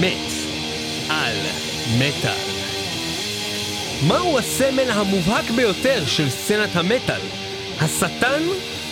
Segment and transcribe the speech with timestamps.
[0.00, 0.32] מת
[1.08, 1.36] על
[1.98, 2.54] מטאל.
[4.06, 7.20] מהו הסמל המובהק ביותר של סצנת המטאל?
[7.80, 8.42] השטן?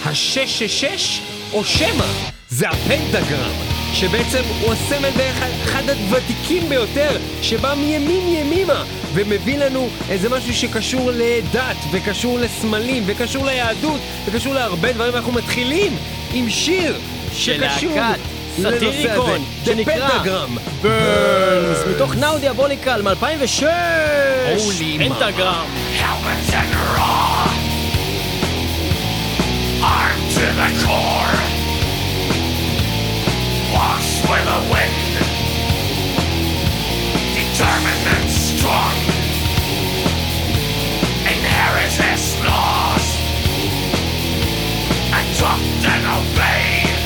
[0.04, 1.21] השש-שש-שש?
[1.53, 2.04] או שמא
[2.49, 3.52] זה הפנטגרם,
[3.95, 8.84] שבעצם הוא הסמל בערך אחד הוותיקים ביותר, שבא מימין ימימה,
[9.14, 15.96] ומביא לנו איזה משהו שקשור לדת, וקשור לסמלים, וקשור ליהדות, וקשור להרבה דברים, ואנחנו מתחילים
[16.32, 16.98] עם שיר
[17.32, 18.32] של שקשור להקת
[18.62, 20.56] סאטיריקון, שנקרא פנטגרם.
[20.83, 23.62] ברנס, מתוך נאו דיאבוליקל מ-2006!
[23.62, 25.66] Holy פנטגרם.
[26.01, 27.48] Helmets and raw,
[29.83, 31.37] armed to the core,
[33.75, 35.14] wash with the wind,
[37.39, 38.97] determined and strong,
[41.33, 43.06] inherit his laws,
[45.20, 47.02] adopt and obey.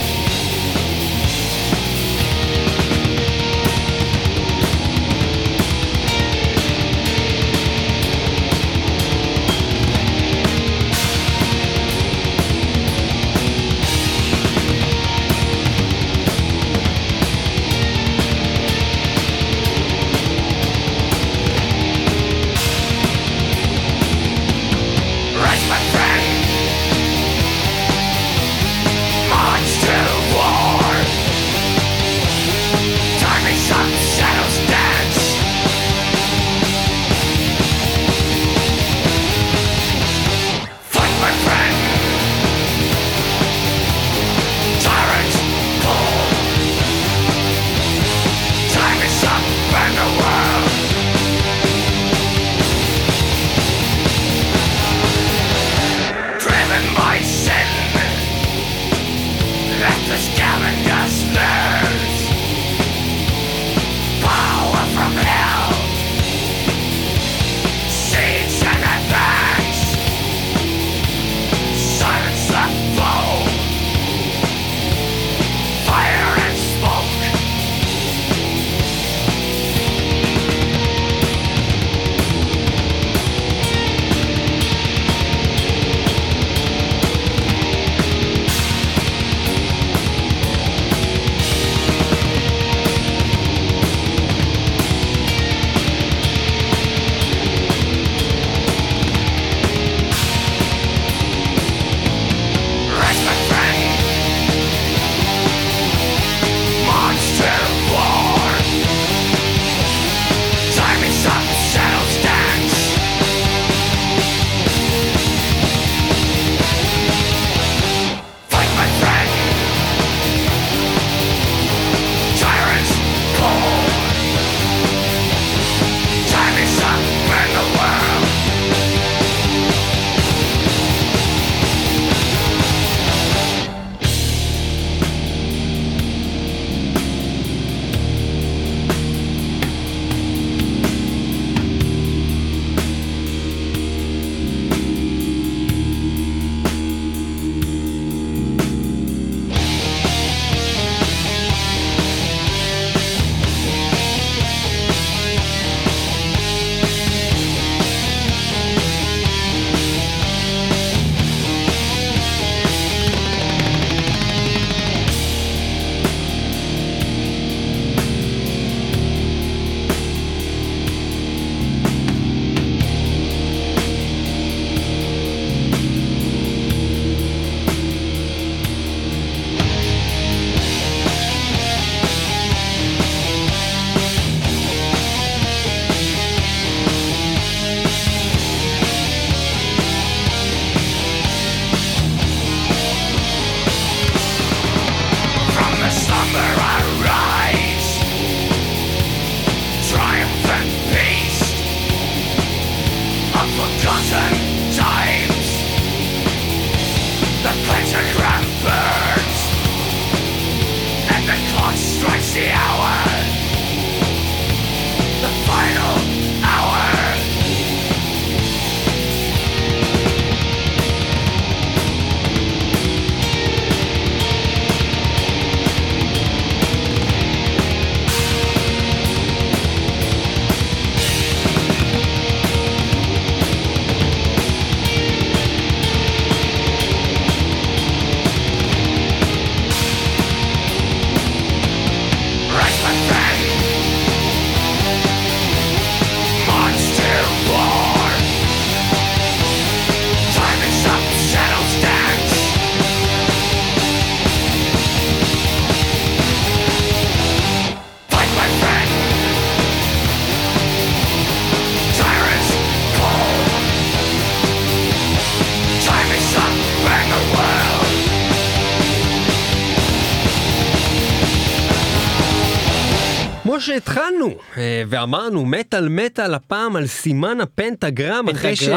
[274.88, 278.68] ואמרנו מטאל מטאל הפעם על סימן הפנטגרם אחרי, ש...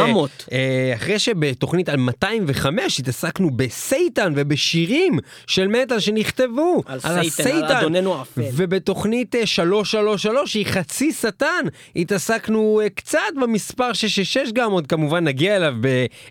[0.52, 7.72] אה, אחרי שבתוכנית על 205 התעסקנו ב Satan ובשירים של מטאל שנכתבו על Satan, על
[7.72, 8.42] אדוננו האפל.
[8.54, 11.66] ובתוכנית אה, 333 שהיא חצי שטן
[11.96, 15.74] התעסקנו אה, קצת במספר 666 גם עוד כמובן נגיע אליו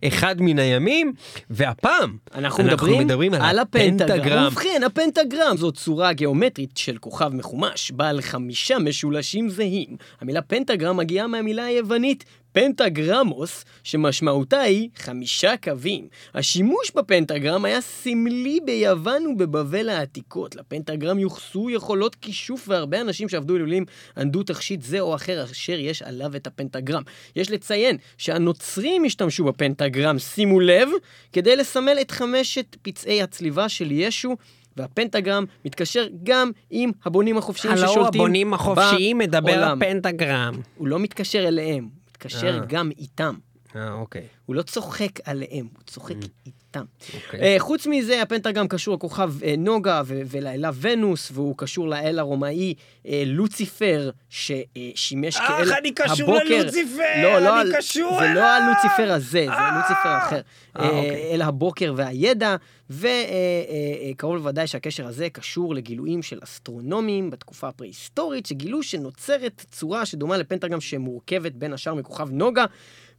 [0.03, 1.13] באחד מן הימים
[1.51, 4.11] והפעם אנחנו מדברים, מדברים על, על הפנטגרם.
[4.11, 4.47] הפנטגרם.
[4.47, 9.97] ובכן, הפנטגרם זו צורה גיאומטרית של כוכב מחומש, בעל חמישה משולשים זהים.
[10.21, 16.09] המילה פנטגרם מגיעה מהמילה היוונית פנטגרמוס, שמשמעותה היא חמישה קווים.
[16.35, 20.57] השימוש בפנטגרם היה סמלי ביוון ובבבל העתיקות.
[20.57, 23.85] לפנטגרם יוחסו יכולות כישוף והרבה אנשים שעבדו אלולים
[24.17, 27.03] ענדו תכשיט זה או אחר אשר יש עליו את הפנטגרם.
[27.37, 30.89] יש לציין שהנוצרים השתמשו בפנטגרם, שימו לב,
[31.33, 34.37] כדי לסמל את חמשת פצעי הצליבה של ישו.
[34.79, 39.83] והפנטגרם מתקשר גם עם הבונים החופשיים הלו ששולטים הבונים החופשיים מדבר בעולם.
[39.83, 40.55] הפנטגרם.
[40.77, 42.67] הוא לא מתקשר אליהם, הוא מתקשר אה.
[42.67, 43.35] גם איתם.
[43.79, 44.27] אה, אוקיי.
[44.47, 46.15] הוא לא צוחק עליהם, הוא צוחק
[46.47, 46.85] איתם.
[47.15, 47.41] אוקיי.
[47.41, 52.75] אה, חוץ מזה, הפנטגרם קשור לכוכב אה, נוגה ו- ולאלה ונוס, והוא קשור לאל הרומאי
[53.07, 56.63] אה, לוציפר, ששימש אך, כאל אני קשור הבוקר.
[56.63, 58.43] ללוציפר, לא, לא, אני קשור זה לא אליו.
[58.43, 59.77] הלוציפר הזה, זה אה.
[59.79, 60.41] לוציפר אחר.
[60.77, 61.35] אה, אה, אוקיי.
[61.35, 62.57] אל הבוקר והידע,
[62.91, 70.81] וקרוב לוודאי שהקשר הזה קשור לגילויים של אסטרונומים בתקופה הפרה-היסטורית, שגילו שנוצרת צורה שדומה לפנטגרם
[70.81, 72.65] שמורכבת בין השאר מכוכב נוגה,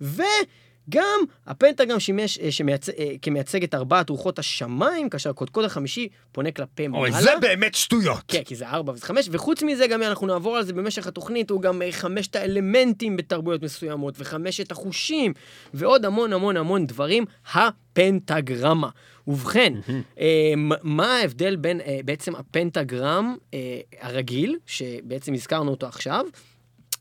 [0.02, 2.90] וגם הפנטגרם שימש אה, שמייצ...
[2.90, 7.22] אה, כמייצג את ארבעת רוחות השמיים, כאשר הקודקוד החמישי פונה כלפי אוי, מעלה.
[7.24, 8.24] זה באמת שטויות.
[8.28, 11.50] כן, כי זה ארבע וזה חמש, וחוץ מזה גם אנחנו נעבור על זה במשך התוכנית,
[11.50, 15.34] הוא גם אה, חמשת האלמנטים בתרבויות מסוימות, וחמשת החושים,
[15.74, 18.90] ועוד המון המון המון דברים, הפנטגרמה.
[19.30, 19.74] ובכן,
[20.20, 20.54] אה,
[20.84, 26.26] מה ההבדל בין אה, בעצם הפנטגרם אה, הרגיל, שבעצם הזכרנו אותו עכשיו,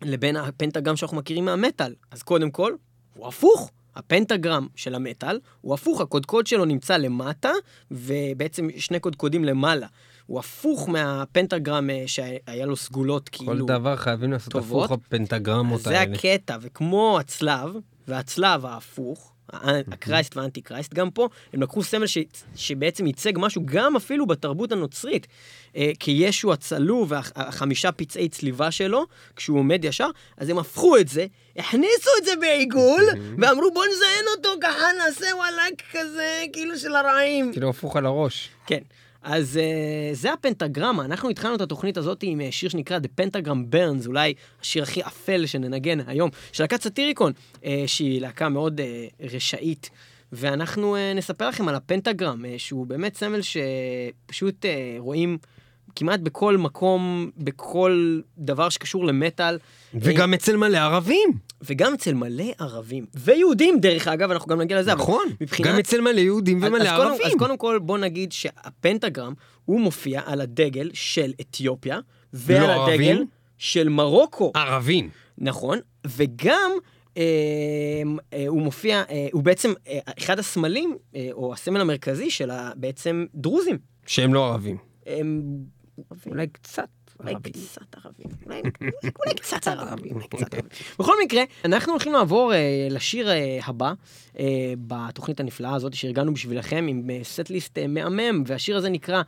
[0.02, 1.94] לבין הפנטגרם שאנחנו מכירים מהמטאל?
[2.10, 2.72] אז קודם כל,
[3.18, 3.70] הוא הפוך.
[3.96, 7.50] הפנטגרם של המטאל הוא הפוך, הקודקוד שלו נמצא למטה,
[7.90, 9.86] ובעצם שני קודקודים למעלה.
[10.26, 13.66] הוא הפוך מהפנטגרם אה, שהיה לו סגולות כל כאילו.
[13.66, 14.84] דבר חייבים לעשות טובות.
[14.84, 16.14] הפוך הפנטגרמות אז זה האלה.
[16.14, 17.70] הקטע, וכמו הצלב,
[18.08, 22.18] והצלב ההפוך, הקרייסט והאנטי קרייסט, גם פה הם לקחו סמל ש...
[22.56, 25.26] שבעצם ייצג משהו גם אפילו בתרבות הנוצרית.
[25.76, 29.06] אה, כי ישו הצלוב והחמישה פצעי צליבה שלו,
[29.36, 33.04] כשהוא עומד ישר, אז הם הפכו את זה, הכניסו את זה בעיגול,
[33.38, 37.52] ואמרו בוא נזיין אותו, ככה נעשה וואלאק כזה, כאילו של הרעים.
[37.52, 38.48] כאילו הפוך על הראש.
[38.66, 38.80] כן.
[39.22, 43.74] אז uh, זה הפנטגרמה, אנחנו התחלנו את התוכנית הזאת עם uh, שיר שנקרא The Pentagram
[43.74, 49.24] Burns, אולי השיר הכי אפל שננגן היום, של להקת סאטיריקון, uh, שהיא להקה מאוד uh,
[49.34, 49.90] רשאית.
[50.32, 54.68] ואנחנו uh, נספר לכם על הפנטגרם, uh, שהוא באמת סמל שפשוט uh,
[54.98, 55.38] רואים
[55.98, 59.58] כמעט בכל מקום, בכל דבר שקשור למטאל.
[59.94, 61.32] וגם אצל מלא ערבים.
[61.62, 63.06] וגם אצל מלא ערבים.
[63.14, 64.94] ויהודים, דרך אגב, אנחנו גם נגיע לזה.
[64.94, 65.26] נכון.
[65.40, 65.68] מבחינת...
[65.68, 67.26] גם אצל מלא יהודים ומלא אז קודם- ערבים.
[67.26, 69.32] אז קודם כל בוא נגיד שהפנטגרם,
[69.64, 71.98] הוא מופיע על הדגל של אתיופיה,
[72.32, 73.26] ועל לא הדגל ערבים?
[73.58, 74.52] של מרוקו.
[74.54, 75.10] ערבים.
[75.38, 76.70] נכון, וגם
[77.16, 77.22] אה,
[78.32, 80.96] אה, הוא מופיע, אה, הוא בעצם אה, אחד הסמלים,
[81.32, 83.78] או הסמל המרכזי של בעצם דרוזים.
[84.06, 84.76] שהם לא ערבים.
[85.06, 85.42] הם...
[86.26, 86.88] אולי קצת
[87.20, 87.52] אולי ערבים.
[89.20, 90.70] אולי, קצת ערבים, אולי קצת ערבים.
[90.98, 93.92] בכל מקרה, אנחנו הולכים לעבור אה, לשיר אה, הבא
[94.38, 94.44] אה,
[94.86, 99.22] בתוכנית הנפלאה הזאת שארגנו בשבילכם עם סט-ליסט מהמם, והשיר הזה נקרא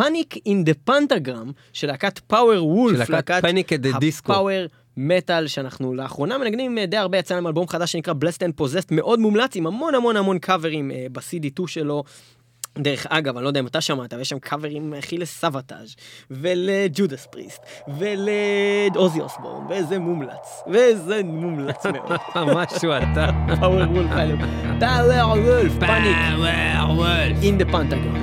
[0.00, 4.24] Panic in the Pentagram של להקת פאוור וולף, של להקת Panic at the Disco.
[4.24, 4.66] הפאוור
[4.96, 9.18] מטאל שאנחנו לאחרונה מנגנים די הרבה, יצא להם אלבום חדש שנקרא Blessed and Possessed, מאוד
[9.18, 12.04] מומלץ עם המון המון המון קאברים אה, ב-CD2 שלו.
[12.78, 15.94] דרך אגב, אני לא יודע אם אתה שמעת, אבל יש שם קאברים הכי לסבתאז'
[16.30, 17.62] ולג'ודס פריסט
[17.98, 22.12] ולעוזי אוסבורן, וזה מומלץ, וזה מומלץ מאוד.
[22.56, 23.30] משהו אתה.
[23.60, 24.10] פאוור וולף,
[24.80, 26.16] פאוור וולף, פאניק,
[27.42, 28.14] in the pentagon.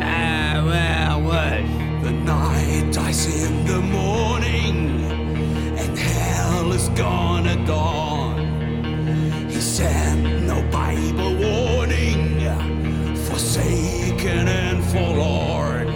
[2.03, 4.77] The night I see in the morning,
[5.81, 8.35] and hell is gonna dawn.
[9.53, 11.42] He sent no Bible
[13.33, 15.87] forsaken and forlorn.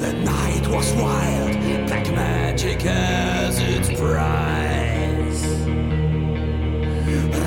[0.00, 1.52] The night was wild,
[1.88, 5.44] black magic has its price.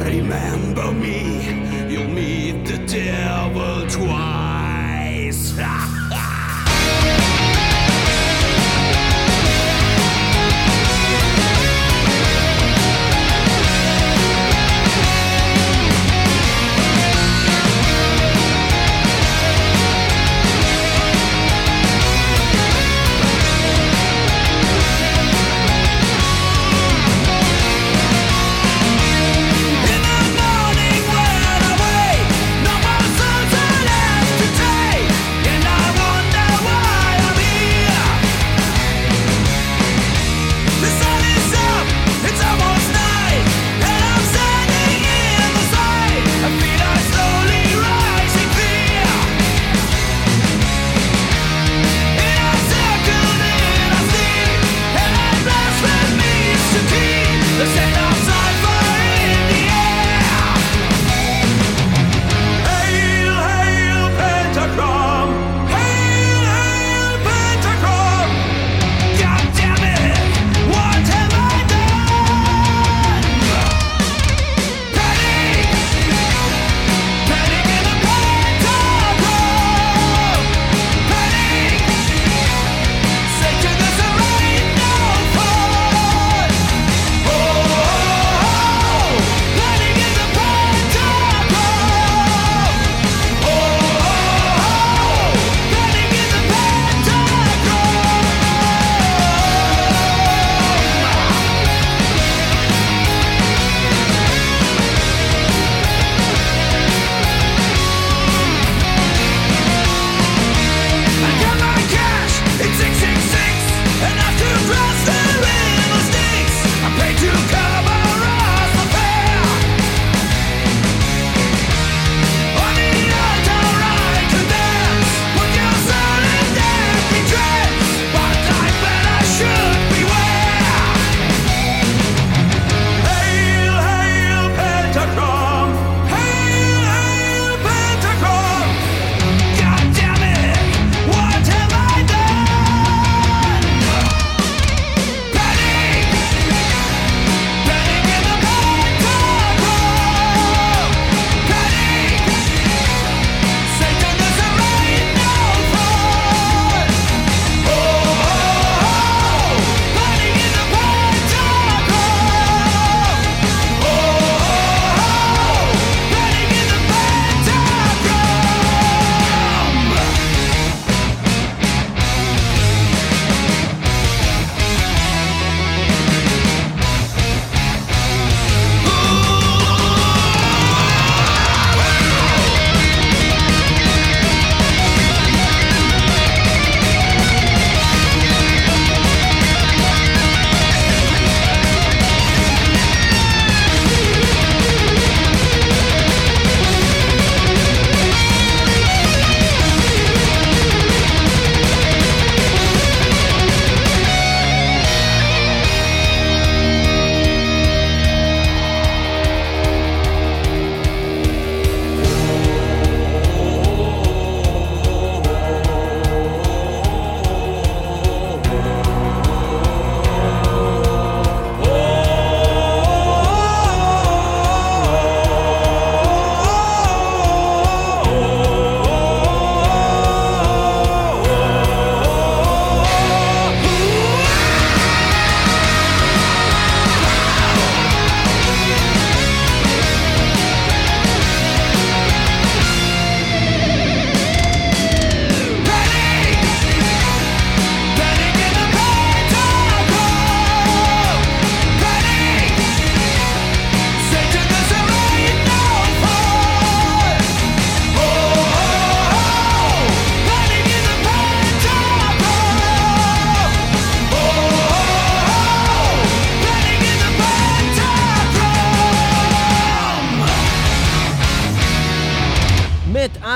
[0.05, 5.55] Remember me, you'll meet the devil twice.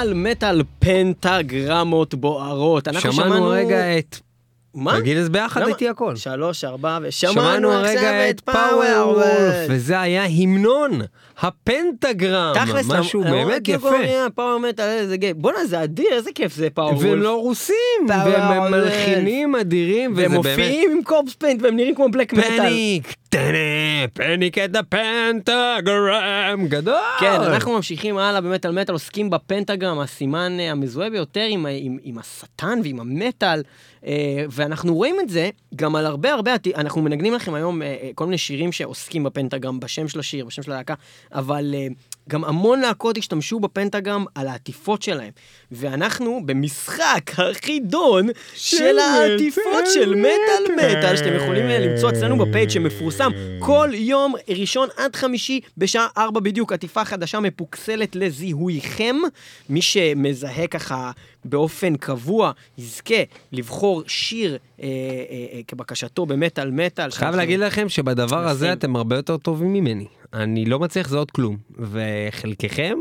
[0.07, 2.87] מטאל מטאל פנטגרמות בוערות.
[2.87, 4.17] אנחנו שמענו הרגע את...
[4.73, 4.99] מה?
[4.99, 5.69] תגיד את זה ביחד למה?
[5.69, 6.15] איתי הכל.
[6.15, 10.91] שלוש, ארבע, שמענו ושמענו הרגע את Powerwolf, וזה היה המנון,
[11.39, 13.79] הפנטגרם, תכלס, משהו למ- באמת יפה.
[13.89, 15.35] קוראים, "אה, power metal, איזה גיימ.
[15.41, 17.03] בואנה, זה אדיר, איזה כיף זה Powerwolf.
[17.09, 17.75] והם לא רוסים,
[18.09, 18.71] והם.
[18.71, 20.31] מלחינים אדירים, והם.
[20.33, 22.57] מופיעים עם corpse paint והם נראים כמו black metal.
[22.57, 23.57] פניק, טנה,
[24.13, 26.95] פניק את הפנטגרם, גדול.
[27.19, 32.17] כן, אנחנו ממשיכים הלאה במטאל מטאל, עוסקים בפנטגרם, הסימן אה, המזוהה ביותר עם, עם, עם
[32.17, 33.61] השטן ועם המטאל,
[34.49, 38.25] ואנחנו רואים את זה גם על הרבה הרבה, אנחנו מנגנים לכם היום אה, אה, כל
[38.25, 40.93] מיני שירים שעוסקים בפנטגרם, בשם של השיר, בשם של הלהקה,
[41.33, 41.87] אבל אה,
[42.29, 45.31] גם המון להקות השתמשו בפנטגרם על העטיפות שלהם,
[45.71, 53.31] ואנחנו במשחק החידון של העטיפות של מטאל מטאל, שאתם יכולים אה, למצוא אצלנו בפייג' שמפורסם
[53.59, 59.15] כל יום ראשון עד חמישי בשעה ארבע בדיוק, עטיפה חדשה מפוקסלת לזיהויכם.
[59.69, 61.11] מי שמזהה ככה
[61.45, 64.87] באופן קבוע יזכה לבחור שיר אה, אה,
[65.53, 67.11] אה, כבקשתו במטאל מטאל.
[67.11, 68.73] חייב להגיד לכם שבדבר הזה.
[68.73, 70.07] אתם הרבה יותר טובים ממני.
[70.33, 72.97] אני לא מצליח לזהות כלום, וחלקכם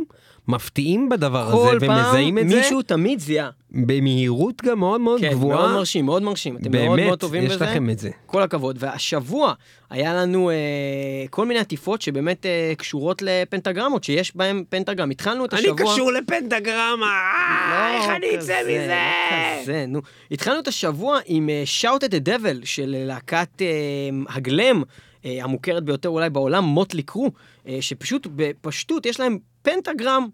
[0.49, 3.51] מפתיעים בדבר כל הזה פעם ומזהים את זה מישהו תמיד זיהה.
[3.71, 5.73] במהירות גם מאוד מאוד כן, מאוד גבוהה.
[5.73, 6.57] מרשים, מאוד מרשים.
[6.57, 7.65] אתם מאוד מאוד באמת, טובים יש בזה.
[7.65, 8.11] לכם את זה.
[8.27, 8.77] כל הכבוד.
[8.79, 9.55] והשבוע
[9.91, 10.55] היה לנו אה,
[11.31, 15.11] כל מיני עטיפות שבאמת אה, קשורות לפנטגרמות, שיש בהן פנטגרם.
[15.11, 15.73] התחלנו את השבוע...
[15.73, 18.87] אני קשור לפנטגרמה, אה, איך אני אצא מזה?
[18.87, 20.01] לא כזה, נו.
[20.31, 21.49] התחלנו את השבוע עם
[21.85, 23.67] at the Devil של להקת אה,
[24.29, 24.83] הגלם.
[25.25, 27.31] אה, המוכרת ביותר אולי בעולם, מוטלי קרו,
[27.69, 29.39] אה, שפשוט בפשטות יש להם
[29.69, 30.29] פנטגרם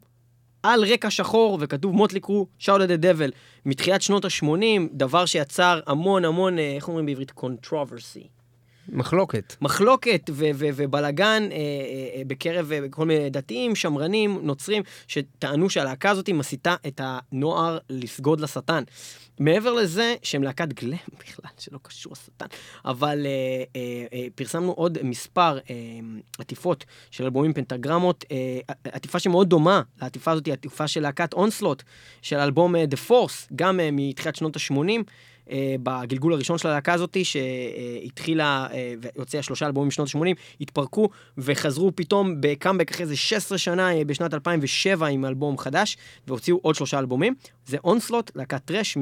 [0.62, 3.30] על רקע שחור, וכתוב מוטלי קרו, שאול את הדבל,
[3.66, 7.32] מתחילת שנות ה-80, דבר שיצר המון המון, אה, איך אומרים בעברית?
[7.36, 8.33] controversy.
[8.88, 9.56] מחלוקת.
[9.60, 15.70] מחלוקת ו- ו- ובלגן אה, אה, אה, בקרב אה, כל מיני דתיים, שמרנים, נוצרים, שטענו
[15.70, 18.82] שהלהקה הזאת מסיתה את הנוער לסגוד לשטן.
[19.38, 22.46] מעבר לזה, שהם להקת גלם בכלל, שלא קשור לשטן,
[22.84, 25.74] אבל אה, אה, אה, פרסמנו עוד מספר אה,
[26.38, 31.82] עטיפות של אלבומים פנטגרמות, אה, עטיפה שמאוד דומה לעטיפה הזאת, עטיפה של להקת אונסלוט,
[32.22, 35.02] של אלבום אה, The Force, גם אה, מתחילת שנות ה-80.
[35.46, 35.50] Uh,
[35.82, 42.34] בגלגול הראשון של הלהקה הזאתי, שהתחילה uh, והוציאה שלושה אלבומים בשנות ה-80, התפרקו וחזרו פתאום
[42.40, 47.34] בקאמבק אחרי איזה 16 שנה uh, בשנת 2007 עם אלבום חדש, והוציאו עוד שלושה אלבומים.
[47.66, 48.98] זה אונסלוט, להקת טרש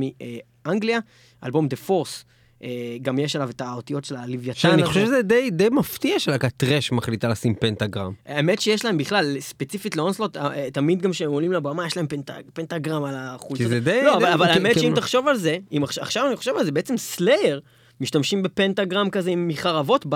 [0.65, 0.99] מאנגליה,
[1.45, 2.25] אלבום The Force.
[2.63, 2.65] Uh,
[3.03, 4.55] גם יש עליו את האותיות של הלוויתן.
[4.55, 4.85] שאני.
[4.85, 8.13] חושב שזה די, די מפתיע שלהקת טרש מחליטה לשים פנטגרם.
[8.27, 12.31] האמת שיש להם בכלל, ספציפית לאונסלוט, אה, תמיד גם כשהם עולים לבמה, יש להם פנט,
[12.55, 13.57] פנטגרם על החולצות.
[13.59, 14.81] כי זה די- לא, די- אבל, אבל כן, האמת כן.
[14.81, 17.61] שאם תחשוב על זה, אם עכשיו, עכשיו אני חושב על זה, בעצם סלייר
[18.01, 20.07] משתמשים בפנטגרם כזה עם מחרבות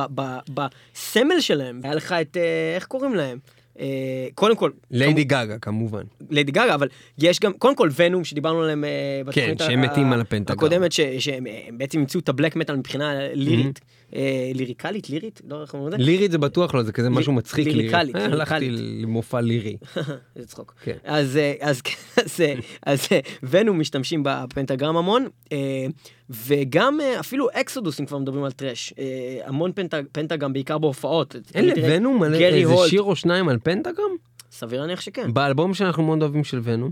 [0.55, 1.81] בסמל שלהם.
[1.85, 2.43] היה לך את, אה,
[2.75, 3.39] איך קוראים להם?
[3.81, 3.87] אה,
[4.35, 6.03] קודם כל, ליידי גאגה כמובן.
[6.31, 8.91] ליידי גאגה, אבל יש גם, קודם כל Venom שדיברנו עליהם אה,
[9.27, 10.57] בתוכנית שהם ה- מתים על הפנטגרם.
[10.59, 13.81] הקודמת, שהם אה, בעצם המציאו את ה black metal מבחינה לירית,
[14.15, 16.05] אה, ליריקלית, לירית, לא איך אומרים את זה?
[16.05, 17.79] לירית זה בטוח לא, זה כזה משהו מצחיק לירי.
[17.79, 19.03] ליריקלית, אה, הלכתי ליריקלית.
[19.03, 19.77] למופע לירי.
[20.37, 20.75] איזה צחוק.
[20.83, 20.97] כן.
[21.05, 21.83] אז, אה, אז,
[22.25, 22.41] אז,
[22.87, 23.09] אז
[23.43, 25.87] Venom משתמשים בפנטגרם המון, אה,
[26.31, 31.37] וגם אה, אפילו Exodus, אם כבר מדברים על thrash, אה, המון פנטג, פנטגרם, בעיקר בהופעות.
[31.55, 32.75] אין ל Venom על גרי איזה.
[32.89, 34.11] שיר או שניים על פנטגרם?
[34.51, 35.35] סביר להניח שכן.
[35.35, 36.91] באלבום שאנחנו מאוד אוהבים של Venom.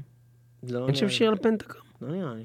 [0.69, 1.09] לא אין שם.
[1.09, 1.81] שיר על פנטגרם?
[2.03, 2.45] לא נראה לי.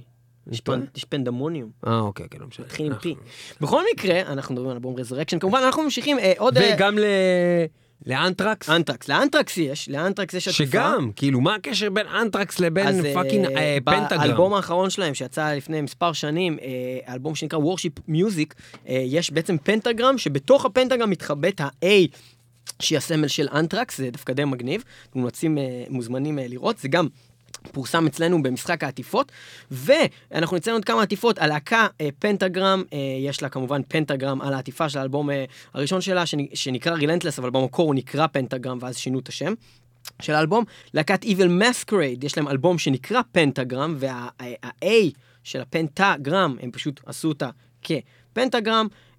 [0.52, 1.70] יש פנדמוניום.
[1.88, 2.66] אה אוקיי, כן, לא משנה.
[2.66, 3.15] מתחיל עם P.
[3.62, 6.58] בכל מקרה, אנחנו מדברים על אלבום Resurrection, כמובן אנחנו ממשיכים אה, עוד...
[6.58, 7.04] אה, וגם ל...
[8.06, 8.69] ל Anthrax?
[8.69, 10.72] Anthrax, ל Anthrax יש, לאנטרקס יש עטיפה.
[10.72, 14.20] שגם, כאילו, מה הקשר בין אנטרקס לבין אה, fucking אה, פנטגרם?
[14.20, 18.54] באלבום האחרון שלהם, שיצא לפני מספר שנים, אה, אלבום שנקרא Worship Music,
[18.88, 21.86] אה, יש בעצם פנטגרם, שבתוך הפנטגרם מתחבאת ה-A.
[22.80, 24.84] שהיא הסמל של אנטרקס, זה דווקא די מגניב,
[25.16, 25.58] מומלצים,
[25.90, 27.08] מוזמנים לראות, זה גם
[27.72, 29.32] פורסם אצלנו במשחק העטיפות,
[29.72, 34.89] ואנחנו נציין עוד כמה עטיפות, הלהקה אה, פנטגרם, אה, יש לה כמובן פנטגרם על העטיפה
[34.89, 39.19] של האלבום אה, הראשון שלה, שנ- שנקרא רילנטלס, אבל במקור הוא נקרא פנטגרם, ואז שינו
[39.19, 39.54] את השם.
[40.22, 44.86] של האלבום, להקת Evil Masquerade, יש להם אלבום שנקרא פנטגרם, וה-A
[45.43, 47.50] של הפנטגרם, הם פשוט עשו אותה
[47.82, 48.29] כפנטגרם.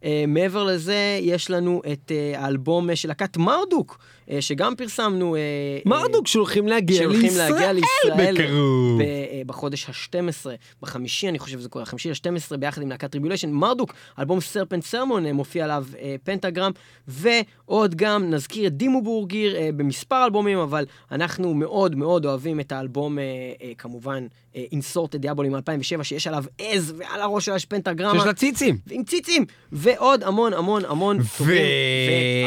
[0.01, 5.37] אה, מעבר לזה, יש לנו את אה, האלבום אה, של להקת Marduk, אה, שגם פרסמנו.
[5.37, 9.01] אה, Marduk שהולכים להגיע שהולכים להגיע לישראל בקרוב.
[9.01, 10.47] אה, בחודש ה-12,
[10.83, 13.51] בחמישי, אני חושב שזה קורה, חמישי ל-12, ביחד עם להקת Tribulation.
[13.51, 16.71] Marduk, אלבום Serpent Sermon, אה, מופיע עליו אה, פנטגרם,
[17.09, 22.73] ועוד גם נזכיר את Dimmu Borgir אה, במספר אלבומים, אבל אנחנו מאוד מאוד אוהבים את
[22.73, 23.25] האלבום, אה,
[23.63, 28.19] אה, כמובן, אינסורטד דיאבולים 2007, שיש עליו עז, ועל הראש שלה יש פנטגרמה.
[28.19, 28.79] שיש לה ציצים.
[28.91, 31.63] עם ציצים, ועוד המון המון המון טובים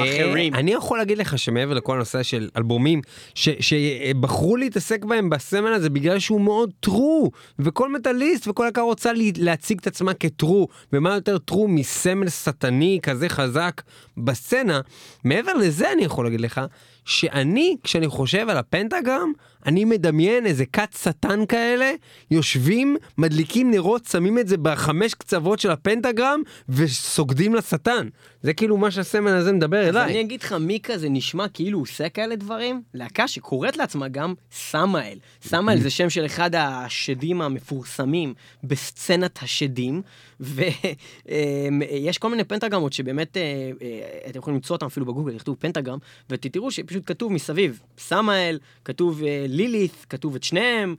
[0.02, 0.54] ואחרים.
[0.54, 3.02] ואני יכול להגיד לך שמעבר לכל הנושא של אלבומים,
[3.36, 9.12] ש- שבחרו להתעסק בהם בסמל הזה בגלל שהוא מאוד טרו, וכל מטאליסט וכל הקהל רוצה
[9.38, 13.82] להציג את עצמה כטרו, ומה יותר טרו מסמל שטני כזה חזק
[14.17, 14.82] בסצנה.
[15.23, 16.62] מעבר לזה אני יכול להגיד לך,
[17.05, 19.31] שאני, כשאני חושב על הפנטגרם,
[19.65, 21.91] אני מדמיין איזה כת שטן כאלה,
[22.31, 28.07] יושבים, מדליקים נרות, שמים את זה בחמש קצוות של הפנטגרם, וסוגדים לשטן.
[28.43, 30.12] זה כאילו מה שהסמל הזה מדבר אז אליי.
[30.12, 32.82] אני אגיד לך, מי כזה נשמע כאילו הוא עושה כאלה דברים?
[32.93, 35.17] להקה שקוראת לעצמה גם סמאל.
[35.41, 40.01] סמאל זה שם של אחד השדים המפורסמים בסצנת השדים,
[40.39, 45.97] ויש כל מיני פנטגרמות שבאמת, אה, אה, אתם יכולים למצוא אותם אפילו בגוגל, יכתוב פנטגרם,
[46.29, 50.95] ותראו שפשוט כתוב מסביב סמאל, כתוב אה, לילית', כתוב את שניהם,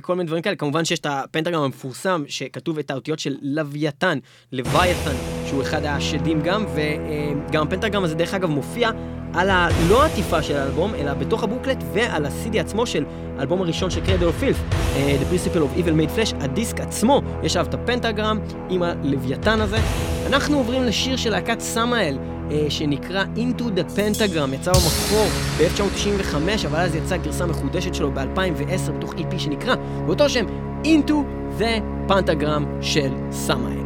[0.00, 0.56] כל מיני דברים כאלה.
[0.56, 4.18] כמובן שיש את הפנטגרם המפורסם, שכתוב את האותיות של לוויתן,
[4.52, 5.14] לוויתן,
[5.46, 8.90] שהוא אחד השדים גם, וגם הפנטגרם הזה דרך אגב מופיע
[9.34, 9.68] על ה...
[9.88, 13.04] לא העטיפה של האלבום, אלא בתוך הבוקלט ועל ה-CD עצמו של
[13.38, 14.56] האלבום הראשון של קרדל אוף פילף,
[14.94, 18.38] The Principle of Evil Made Flash, הדיסק עצמו, יש עליו את הפנטגרם
[18.70, 19.78] עם הלוויתן הזה.
[20.26, 22.18] אנחנו עוברים לשיר של להקת סמאל.
[22.50, 25.26] אה, שנקרא Into the Pentagram, יצא במקור
[25.58, 29.74] ב-1995, אבל אז יצאה גרסה מחודשת שלו ב-2010 בתוך EP שנקרא
[30.06, 30.46] באותו שם
[30.84, 31.14] Into
[31.58, 33.83] the Pentagram של סמאל.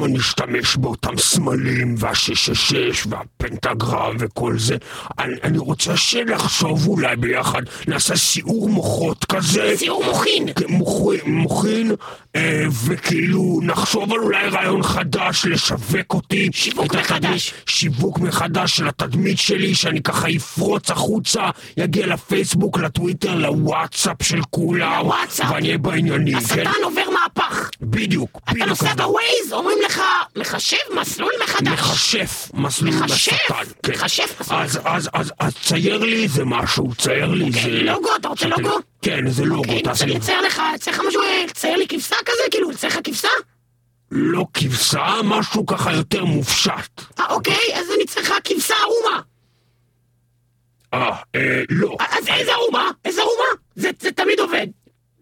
[0.00, 0.66] man nicht damit
[2.20, 4.76] 666 והפנטגרם וכל זה.
[5.18, 9.72] אני, אני רוצה שנחשוב אולי ביחד, נעשה סיעור מוחות כזה.
[9.76, 10.48] סיעור מוחין.
[10.56, 11.94] כן, מוחין, מוחין
[12.36, 16.48] אה, וכאילו נחשוב על אולי רעיון חדש, לשווק אותי.
[16.52, 17.54] שיווק מחדש.
[17.66, 24.98] שיווק מחדש של התדמית שלי, שאני ככה אפרוץ החוצה, יגיע לפייסבוק, לטוויטר, לוואטסאפ של כולם.
[25.04, 25.50] לוואטסאפ.
[25.50, 26.40] ואני אהיה בעניינים.
[26.40, 26.44] כן?
[26.44, 26.84] השטן כן?
[26.84, 27.70] עובר מהפך.
[27.80, 28.40] בדיוק.
[28.44, 30.00] אתה נוסע בווייז, אומרים לך,
[30.36, 31.72] לחשב מסלול מחדש.
[31.72, 32.09] מחש...
[32.14, 33.32] מכשף מסלול מכשף?
[33.32, 33.72] לשטן.
[33.82, 33.92] כן.
[33.92, 34.60] מכשף מסלול.
[34.60, 37.58] אז, אז, אז, אז צייר לי איזה משהו, צייר לי איזה...
[37.58, 38.78] אוקיי, לוגו, אתה רוצה לוגו?
[39.02, 40.14] כן, איזה לוגו, אוקיי, תעשה לי.
[40.14, 43.28] לצייר לך, לצייר לך משהו, אה, לצייר לי כבשה כזה, כאילו, לצייר לך כבשה?
[44.10, 47.00] לא כבשה, משהו ככה יותר מופשט.
[47.18, 49.20] אה, אוקיי, אז אני צריך לך כבשה ערומה.
[50.94, 51.96] אה, אה, לא.
[52.00, 52.90] אז איזה ערומה?
[53.04, 53.44] איזה ערומה?
[53.76, 54.66] זה זה תמיד עובד.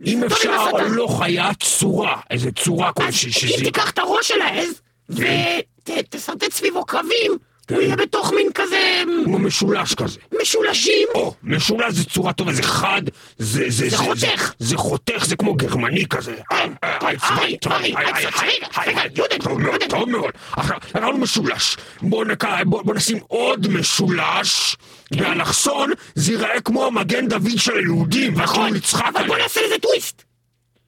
[0.06, 0.90] אם אפשר, השטן.
[0.90, 3.54] לא חיית צורה, איזה צורה אז כלשהי, שזה...
[3.58, 7.74] אם תיקח את הראש של העז, ותשרטט סביבו כן.
[7.74, 10.18] הוא יהיה בתוך מין כזה כמו משולש כזה.
[10.42, 11.08] משולשים.
[11.14, 13.02] או, משולש זה צורה טובה, זה חד,
[13.38, 13.64] זה...
[13.68, 14.52] זה, זה חותך.
[14.58, 16.34] זה חותך, זה כמו גרמני כזה.
[16.50, 19.08] כן, אה, כן, אה,
[19.42, 19.80] טוב מאוד.
[19.88, 20.30] טוב מאוד.
[20.52, 21.76] עכשיו, הרעיון משולש.
[22.02, 24.76] בוא נק- בוא בוא נשים עוד משולש,
[25.10, 29.40] באלכסון זה ייראה כמו המגן דוד של היהודים, נכון, נצחק אבל בוא עליהם.
[29.40, 30.22] נעשה לזה טוויסט.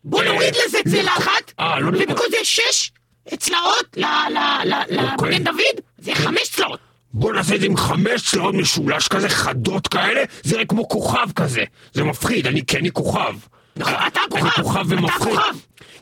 [0.05, 1.25] בוא אה, נוריד לזה נכון.
[1.61, 2.03] אה, לא נכון.
[2.03, 2.91] ובמקום זה שש
[3.39, 5.39] צלעות ל- ל- ל- אוקיי.
[5.39, 5.57] דוד,
[5.99, 6.81] זה חמש צלעות.
[7.13, 11.33] בוא נעשה את זה עם חמש צלעות משולש כזה, חדות כאלה, זה יראה כמו כוכב
[11.37, 11.65] כזה.
[11.93, 13.35] זה מפחיד, אני כי אני כוכב.
[13.77, 15.29] נכון, אה, אתה אני כוכב, כוכב אתה ומפחיד.
[15.35, 15.55] כוכב.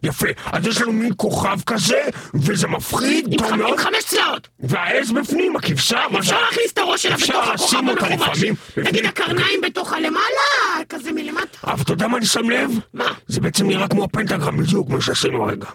[0.02, 2.02] יפה, אז יש לנו מין כוכב כזה,
[2.34, 3.70] וזה מפחיד, טוב מאוד.
[3.72, 4.48] עם חמש צלעות.
[4.60, 6.18] והעז בפנים, הכבשה, מה זה?
[6.18, 8.38] אפשר להכניס את הראש שלה אפשר בתוך הכוכב לשים אותה המחומש.
[8.38, 9.06] לפעמים תגיד, בפנים.
[9.06, 11.58] הקרניים בתוך הלמעלה, כזה מלמטה.
[11.64, 12.70] אבל אתה יודע מה אני שם לב?
[12.94, 13.04] מה?
[13.04, 15.66] זה זה בעצם נראה כמו הפנטגרם בדיוק, מה שעשינו הרגע.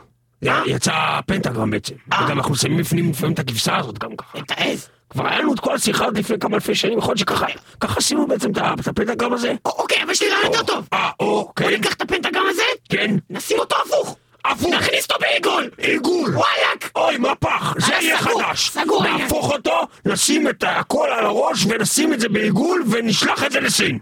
[0.65, 1.95] יצא הפנטגרם בעצם.
[2.13, 2.25] אה.
[2.25, 4.37] וגם אנחנו שמים בפנים לפעמים את הכבשה הזאת גם ככה.
[4.37, 4.89] את העז.
[5.09, 7.45] כבר היה לנו את כל השיחה הזאת לפני כמה אלפי שנים, יכול להיות שככה
[7.79, 9.53] ככה עשינו בעצם את הפנטגרם הזה?
[9.65, 10.87] אוקיי, אבל יש לי רעיון יותר טוב.
[10.93, 13.15] אה, או, בוא ניקח את הפנטגרם הזה, כן.
[13.29, 14.15] נשים אותו הפוך.
[14.45, 14.73] הפוך.
[14.73, 15.69] נכניס אותו בעיגול.
[15.77, 16.35] עיגול.
[16.35, 16.91] וואלאק.
[16.95, 18.69] אוי, מהפך, זה היה יהיה חדש.
[18.69, 19.03] סגור.
[19.03, 23.99] נהפוך אותו, נשים את הכל על הראש ונשים את זה בעיגול ונשלח את זה לסין.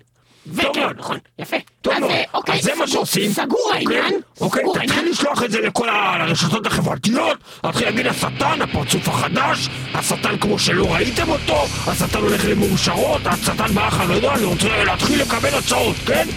[0.47, 0.88] וכן.
[0.97, 1.58] נכון, יפה.
[1.82, 2.12] טוב מאוד.
[2.12, 3.32] אה, אוקיי, אז זה מה שעושים.
[3.32, 3.97] סגור אוקיי?
[3.97, 4.21] העניין.
[4.41, 5.10] אוקיי, תתחיל.
[5.10, 11.30] לשלוח את זה לכל הרשתות החברתיות, תתחיל להגיד השטן, הפרצוף החדש, השטן כמו שלא ראיתם
[11.30, 16.27] אותו, השטן הולך למאושרות, השטן באח הגדול, אני רוצה להתחיל לקבל הצעות, כן?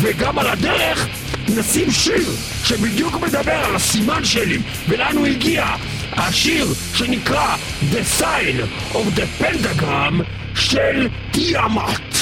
[0.00, 1.08] וגם על הדרך
[1.48, 2.30] נשים שיר
[2.64, 5.66] שבדיוק מדבר על הסימן שלי, ולאן הוא הגיע.
[6.12, 7.56] השיר שנקרא
[7.92, 10.22] The Sign of the Pentagram
[10.54, 12.14] של תיאמת.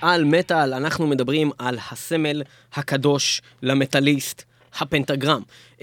[0.00, 2.42] על מטאל אנחנו מדברים על הסמל
[2.74, 4.42] הקדוש למטאליסט,
[4.78, 5.42] הפנטגרם.
[5.78, 5.82] אה,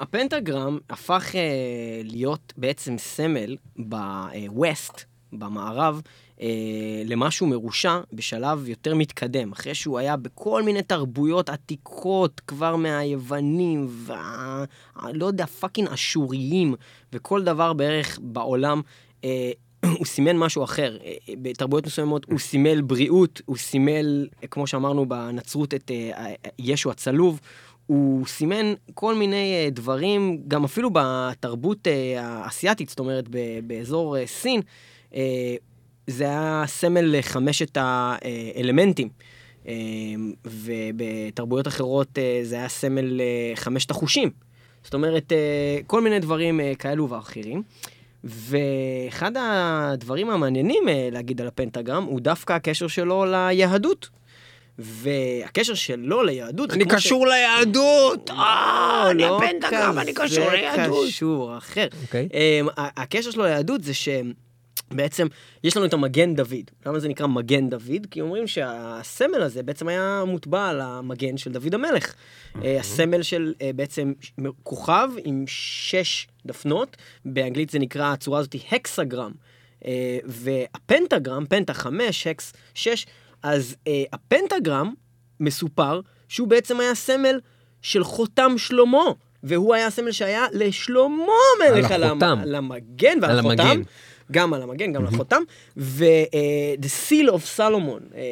[0.00, 1.36] הפנטגרם הפך אה,
[2.04, 6.02] להיות בעצם סמל ב West, במערב,
[6.36, 6.40] אה,
[7.04, 14.64] למשהו מרושע בשלב יותר מתקדם, אחרי שהוא היה בכל מיני תרבויות עתיקות כבר מהיוונים וה...
[15.12, 16.74] לא יודע, fucking אשוריים
[17.12, 18.80] וכל דבר בערך בעולם.
[19.22, 19.24] Uh,
[19.98, 20.96] הוא סימן משהו אחר.
[21.04, 26.90] אה, אה, בתרבויות מסוימות הוא סימל בריאות, הוא סימל, כמו שאמרנו בנצרות, את אה, ישו
[26.90, 27.40] הצלוב.
[27.86, 31.86] הוא סימן כל מיני דברים, גם אפילו בתרבות
[32.18, 33.28] האסייתית, זאת אומרת,
[33.66, 34.60] באזור סין,
[36.06, 39.08] זה היה סמל לחמשת האלמנטים.
[40.44, 44.30] ובתרבויות אחרות זה היה סמל לחמשת החושים.
[44.84, 45.32] זאת אומרת,
[45.86, 47.62] כל מיני דברים כאלו ואחרים.
[48.28, 54.08] ואחד הדברים המעניינים אה, להגיד על הפנטגרם הוא דווקא הקשר שלו ליהדות.
[54.78, 56.72] והקשר שלו ליהדות...
[56.72, 58.30] אני כמו ש- קשור ליהדות!
[58.30, 60.96] אה, אני לא הפנטגרם, אני קשור ליהדות.
[60.98, 61.86] כזה קשור, אחר.
[62.02, 62.28] אוקיי.
[62.34, 63.92] אמ, ה- הקשר שלו ליהדות זה
[64.92, 65.26] שבעצם
[65.64, 66.54] יש לנו את המגן דוד.
[66.86, 68.06] למה זה נקרא מגן דוד?
[68.10, 72.14] כי אומרים שהסמל הזה בעצם היה מוטבע על המגן של דוד המלך.
[72.64, 74.12] אה, הסמל של אה, בעצם
[74.62, 79.32] כוכב עם שש דפנות, באנגלית זה נקרא, הצורה הזאת היא הקסגרם.
[79.86, 83.06] אה, והפנטגרם, פנטה חמש, הקס שש,
[83.42, 83.76] אז
[84.12, 84.92] הפנטגרם
[85.40, 87.40] מסופר שהוא בעצם היה סמל
[87.82, 89.04] של חותם שלמה.
[89.42, 92.38] והוא היה הסמל שהיה לשלמה המלך על המ- החותם.
[92.42, 93.60] על המגן ועל על החותם.
[93.66, 93.82] המגן.
[94.32, 95.42] גם על המגן, גם על החותם.
[95.76, 98.22] ו-The Seal of Solomon, אה,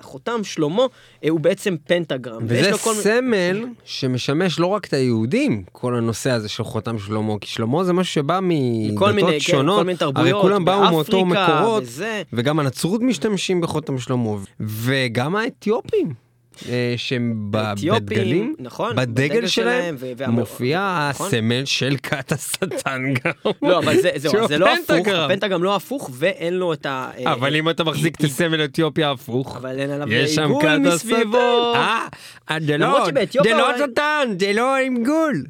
[0.00, 0.82] חותם שלמה,
[1.24, 2.42] אה, הוא בעצם פנטגרם.
[2.46, 7.48] וזה כל סמל שמשמש לא רק את היהודים, כל הנושא הזה של חותם שלמה, כי
[7.48, 11.24] שלמה זה משהו שבא מיני, מדתות כן, שונות, כל מיני תרבויות, הרי כולם באו מאותו
[11.24, 11.84] מקורות.
[12.32, 16.23] וגם הנצרות משתמשים בחותם שלמה, וגם האתיופים.
[16.68, 21.26] אה, שהם בדגלים, נכון, בדגל בדגל שלהם, שלהם, מופיע נכון.
[21.26, 23.32] הסמל של כת השטן גם.
[23.62, 25.62] לא, אבל זה, זהו, אז זה לא הפוך, הפנטגרם.
[25.62, 27.10] לא הפוך, ואין לו את ה...
[27.18, 30.78] אה, אבל אם אתה מחזיק את הסמל אתיופיה הפוך, אבל אין עליו יש שם כת
[30.80, 31.72] מסביבו.
[31.74, 32.06] אה,
[32.50, 33.06] אה, זה לא,
[33.42, 35.44] זה לא השטן, זה לא עם גול.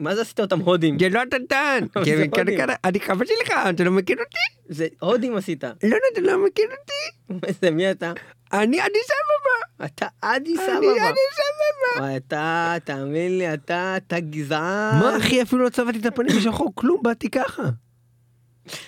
[0.00, 0.98] מה זה עשית אותם הודים?
[0.98, 2.30] זה לא זה כאן- הודים.
[2.58, 4.74] כאן- אני קבעתי לך, אתה לא מכיר אותי?
[4.74, 5.64] זה הודים עשית.
[5.64, 7.52] לא, לא, אתה לא מכיר אותי?
[7.62, 8.12] זה מי אתה?
[8.62, 9.86] אני אני סבבה.
[9.86, 11.08] אתה אדי אני סבבה.
[11.08, 12.00] אני סבבה.
[12.04, 14.98] וואי, אתה, תאמין לי, אתה, אתה גזען.
[15.00, 17.62] מה אחי, אפילו לא צבעתי את הפנים בשחור, כלום, באתי ככה.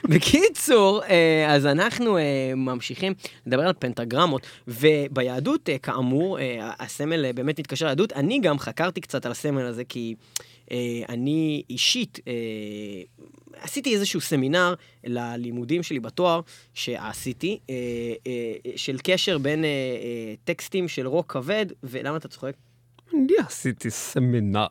[0.04, 3.14] בקיצור, אה, אז אנחנו אה, ממשיכים
[3.46, 8.12] לדבר על פנטגרמות, וביהדות, אה, כאמור, הסמל באמת מתקשר ליהדות.
[8.12, 10.14] אני גם חקרתי קצת על הסמל הזה, כי
[11.08, 12.32] אני אישית אה,
[13.60, 14.74] עשיתי איזשהו סמינר
[15.04, 16.40] ללימודים שלי בתואר,
[16.74, 17.74] שעשיתי, אה,
[18.26, 22.52] אה, של קשר בין אה, אה, טקסטים של רוק כבד, ולמה אתה צוחק?
[23.14, 24.66] אני עשיתי סמינר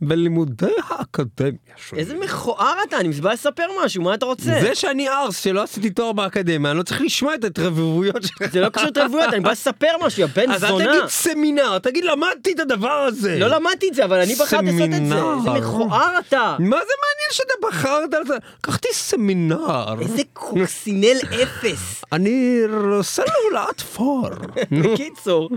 [0.00, 1.98] בלימודי האקדמיה שלי.
[1.98, 4.60] איזה מכוער אתה, אני מסוגל לספר משהו, מה אתה רוצה?
[4.60, 8.52] זה שאני ארס שלא עשיתי תואר באקדמיה, אני לא צריך לשמוע את ההתרברבויות שלך.
[8.52, 10.84] זה לא קשור לתרבויות, אני בא לספר משהו, יא בן אז אל זונה.
[10.84, 13.38] תגיד סמינר, תגיד למדתי את הדבר הזה.
[13.38, 14.96] לא למדתי את זה, אבל אני בחרתי לעשות את זה.
[14.96, 15.34] סמינר.
[15.38, 16.56] איזה מכוער אתה.
[16.58, 18.34] מה זה מעניין שאתה בחרת על זה?
[18.58, 20.00] לקחתי סמינר.
[20.00, 22.04] איזה קוקסינל אפס.
[22.12, 22.60] אני
[23.02, 24.28] סלולת פור.
[24.82, 25.50] בקיצור,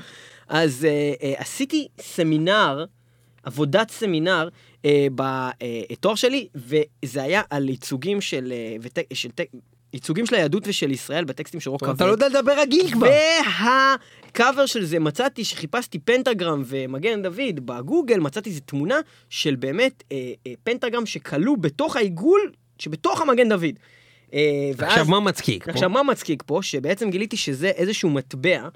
[0.49, 2.85] אז אה, אה, עשיתי סמינר,
[3.43, 4.49] עבודת סמינר,
[4.85, 5.07] אה,
[5.91, 8.53] בתואר שלי, וזה היה על ייצוגים של,
[9.13, 9.29] של
[9.93, 11.95] ייצוגים של היהדות ושל ישראל בטקסטים של רוק כבד.
[11.95, 13.07] אתה לא יודע לדבר רגיל כבר.
[14.25, 20.17] והקאבר של זה, מצאתי, שחיפשתי פנטגרם ומגן דוד בגוגל, מצאתי איזו תמונה של באמת אה,
[20.47, 23.63] אה, פנטגרם שכלוא בתוך העיגול שבתוך המגן דוד.
[24.33, 24.39] אה,
[24.77, 25.65] ואז- עכשיו מה מצחיק?
[25.65, 25.71] פה?
[25.71, 26.59] עכשיו, מה מצחיק פה?
[26.61, 28.67] שבעצם גיליתי שזה איזשהו מטבע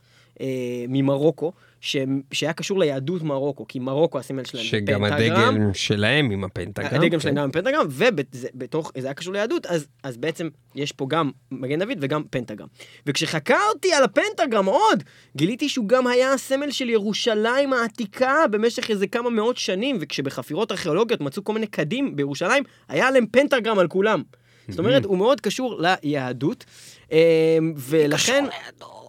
[0.41, 1.97] אה, ממרוקו, ש...
[2.31, 5.55] שהיה קשור ליהדות מרוקו, כי מרוקו הסמל שלהם זה שגם פנטגרם.
[5.55, 6.87] הדגל שלהם עם הפנטגרם.
[6.91, 7.19] הדגל כן.
[7.19, 11.31] שלהם גם עם פנטגרם, ובתוך, זה היה קשור ליהדות, אז, אז בעצם יש פה גם
[11.51, 12.67] מגן דוד וגם פנטגרם.
[13.05, 15.03] וכשחקרתי על הפנטגרם עוד,
[15.37, 21.21] גיליתי שהוא גם היה הסמל של ירושלים העתיקה במשך איזה כמה מאות שנים, וכשבחפירות ארכיאולוגיות
[21.21, 24.23] מצאו כל מיני קדים בירושלים, היה עליהם פנטגרם על כולם.
[24.69, 26.65] זאת אומרת, הוא מאוד קשור ליהדות,
[27.11, 28.45] אה, ולכן...
[28.45, 28.59] אוקיי.
[28.67, 29.02] יותר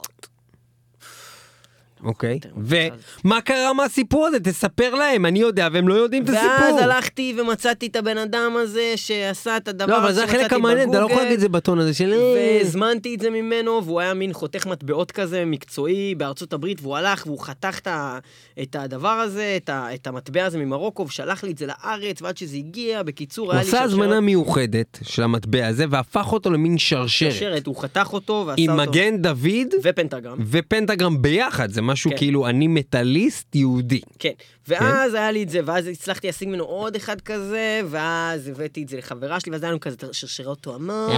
[2.04, 2.50] מפוצץ.
[3.24, 4.40] ומה קרה מהסיפור הזה?
[4.40, 6.80] תספר להם, אני יודע והם לא יודעים את ואז הסיפור.
[6.80, 10.54] הלכתי ומצאתי את הבן אדם הזה שעשה את הדבר לא, אבל הזה זה החלק שמצאתי
[10.54, 11.22] המעניין, אתה לא יכול בגוגל.
[11.22, 12.12] להגיד את זה בטון הזה של...
[12.12, 12.58] "אה".
[12.58, 17.26] והזמנתי את זה ממנו, והוא היה מין חותך מטבעות כזה מקצועי בארצות הברית, והוא הלך
[17.26, 17.78] והוא חתך
[18.62, 19.58] את, הדבר הזה,
[19.94, 23.62] את, המטבע הזה ממרוקו, ושלח לי את זה לארץ, ועד שזה הגיע, בקיצור, הוא היה
[23.62, 27.32] לי עשה שרשרת- הזמנה מיוחדת של המטבע הזה והפך אותו למין שרשרת.
[27.32, 28.90] שרשרת, הוא חתך אותו ועשה עם אותו.
[28.90, 30.38] מגן דוד ופנטגרם.
[30.50, 32.16] ופנטגרם ביחד, זה משהו כן.
[32.16, 34.00] כאילו אני מטאליסט יהודי.
[34.18, 34.32] כן,
[34.68, 38.88] ואז היה לי את זה, ואז הצלחתי להשיג ממנו עוד אחד כזה, ואז הבאתי את
[38.88, 41.12] זה לחברה שלי, ואז היה לנו כזה שרשרות תואמות,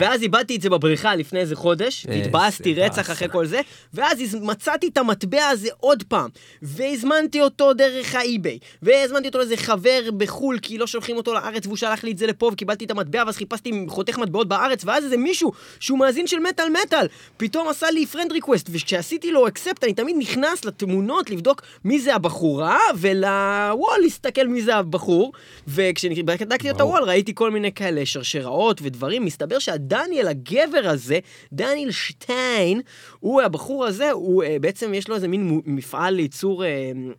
[0.00, 3.10] ואז איבדתי את זה בבריכה לפני איזה חודש, איזה והתבאסתי רצח.
[3.10, 3.60] אחרי כל זה,
[3.94, 6.30] ואז מצאתי את המטבע הזה עוד פעם,
[6.62, 11.76] והזמנתי אותו דרך האי-ביי, והזמנתי אותו לאיזה חבר בחו"ל, כי לא שולחים אותו לארץ, והוא
[11.76, 15.16] שלח לי את זה לפה, וקיבלתי את המטבע, ואז חיפשתי חותך מטבעות בארץ, ואז איזה
[15.16, 17.06] מישהו שהוא מאזין של מטאל מטאל,
[17.36, 22.14] פתאום עשה לי friend request, וכשעשיתי לו accept, אני תמיד נכנס לתמונות לבדוק מי זה
[22.14, 25.32] הבחורה, ול wall להסתכל מי זה הבחור,
[25.68, 31.18] וכשבדקתי את ה wall ראיתי כל מיני כאלה שרשראות ודברים, מסתבר שהדניאל הגבר הזה,
[31.52, 32.80] דניאל שטיין,
[33.20, 36.68] הוא הבחור הזה, הוא אה, בעצם יש לו איזה מין מפעל לייצור אה,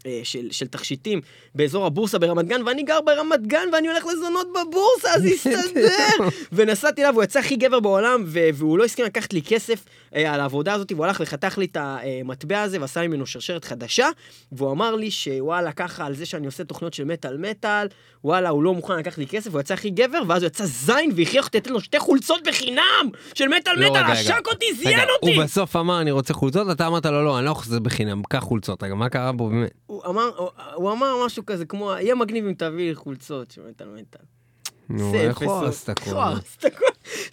[0.06, 1.22] אה, של, של תכשיטים
[1.56, 6.28] באזור הבורסה ברמת גן, ואני גר ברמת גן ואני הולך לזונות בבורסה, אז יסתדר.
[6.52, 10.74] ונסעתי אליו, הוא יצא הכי גבר בעולם, והוא לא הסכים לקחת לי כסף על העבודה
[10.74, 14.08] הזאת, והוא הלך וחתך לי את המטבע הזה ועשה ממנו שרשרת חדשה,
[14.52, 17.88] והוא אמר לי שוואלה, ככה על זה שאני עושה תוכניות של מטאל מטאל,
[18.24, 21.12] וואלה, הוא לא מוכן לקחת לי כסף, הוא יצא הכי גבר, ואז הוא יצא זין
[21.16, 24.12] והכריח אותי לתת לו שתי חולצות בחינם של מטאל לא, מטאל.
[24.12, 25.36] עשק אותי, זיין אותי!
[25.36, 27.80] הוא בסוף אמר אני רוצה חולצות, אתה אמרת לו לא, אני לא לעשות את זה
[27.80, 28.84] בחינם, קח חולצות.
[28.84, 29.72] רגע, מה קרה בו באמת?
[29.86, 30.30] הוא אמר,
[30.76, 34.22] הוא- אמר משהו כזה כמו, יהיה מגניב אם תביא לי חולצות של מטאל מטאל.
[34.90, 36.12] נו, איך הוא הרס את הכל?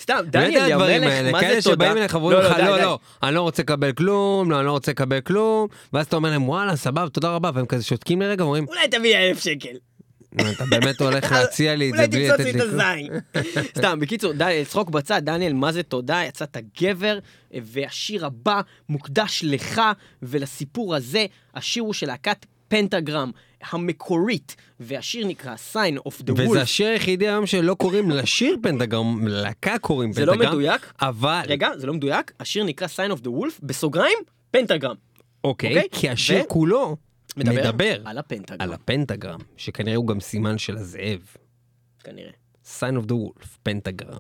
[0.01, 1.75] סתם, דניאל יא הדברים מלך, מה כאלה זה תודה?
[1.85, 2.83] שבאים אליך ואומרים לך, די, לא, די.
[2.83, 6.31] לא, אני לא רוצה לקבל כלום, לא, אני לא רוצה לקבל כלום, ואז אתה אומר
[6.31, 9.77] להם, וואלה, סבבה, תודה רבה, והם כזה שותקים לרגע, ואומרים, אולי תביא אלף שקל.
[10.37, 12.81] "נו, אתה באמת הולך להציע לי את זה אולי בלי לתת לי לי את כלום?
[12.81, 13.13] הזין.
[13.79, 14.33] סתם, בקיצור,
[14.69, 17.19] צחוק בצד, דניאל, מה זה תודה, יצאת גבר,
[17.55, 19.83] והשיר הבא מוקדש לך
[20.23, 23.31] ולסיפור הזה, השיר הוא של להקת פנטגרם
[23.71, 26.59] המקורית, והשיר נקרא Sign of the וזה Wolf.
[26.59, 30.93] השיר היחידי היום שלא קוראים לשיר פנטגרם, ללהקה קוראים זה לא פנטגרם, מדויק?
[31.01, 34.19] אבל, רגע, זה לא מדויק, השיר נקרא Sign of the Wolf, בסוגריים,
[34.51, 34.95] פנטגרם.
[35.45, 35.89] אוקיי, אוקיי?
[35.93, 36.97] כי השיר ו- כולו
[37.37, 41.21] מדבר מדבר על הפנטגרם, על הפנטגרם, שכנראה הוא גם סימן של הזאב.
[42.05, 42.31] כנראה.
[42.65, 44.19] sign of the wolf, פנטגרם.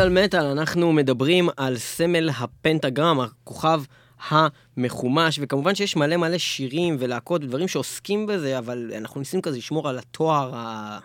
[0.00, 3.82] במטאל מטאל אנחנו מדברים על סמל הפנטגרם, הכוכב
[4.28, 9.88] המחומש, וכמובן שיש מלא מלא שירים ולהקות ודברים שעוסקים בזה, אבל אנחנו ניסינו כזה לשמור
[9.88, 10.98] על התואר ה...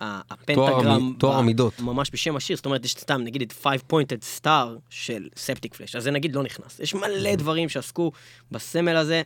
[0.00, 1.80] הפנטגרם, תואר המידות.
[1.80, 5.96] ממש בשם השיר, זאת אומרת, יש סתם, נגיד את 5 pointed star של ספטיק פלאש,
[5.96, 6.80] אז זה נגיד לא נכנס.
[6.80, 8.12] יש מלא דברים שעסקו
[8.50, 9.22] בסמל הזה,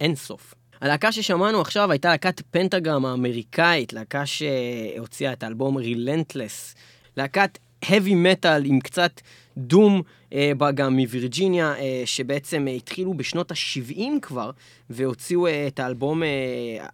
[0.00, 0.54] אין סוף.
[0.80, 6.74] הלהקה ששמענו עכשיו הייתה להקת פנטגרם האמריקאית, להקה שהוציאה את האלבום רילנטלס,
[7.16, 9.20] להקת heavy metal עם קצת
[9.56, 10.02] דום,
[10.32, 14.50] אה, בה גם מווירג'יניה, אה, שבעצם אה, התחילו בשנות ה-70 כבר,
[14.90, 16.28] והוציאו אה, את האלבום, אה,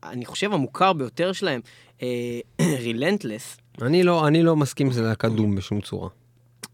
[0.04, 1.60] אני חושב, המוכר ביותר שלהם,
[2.60, 3.56] רילנטלס.
[3.82, 6.08] אני לא, אני לא מסכים שזה להקת דום בשום צורה.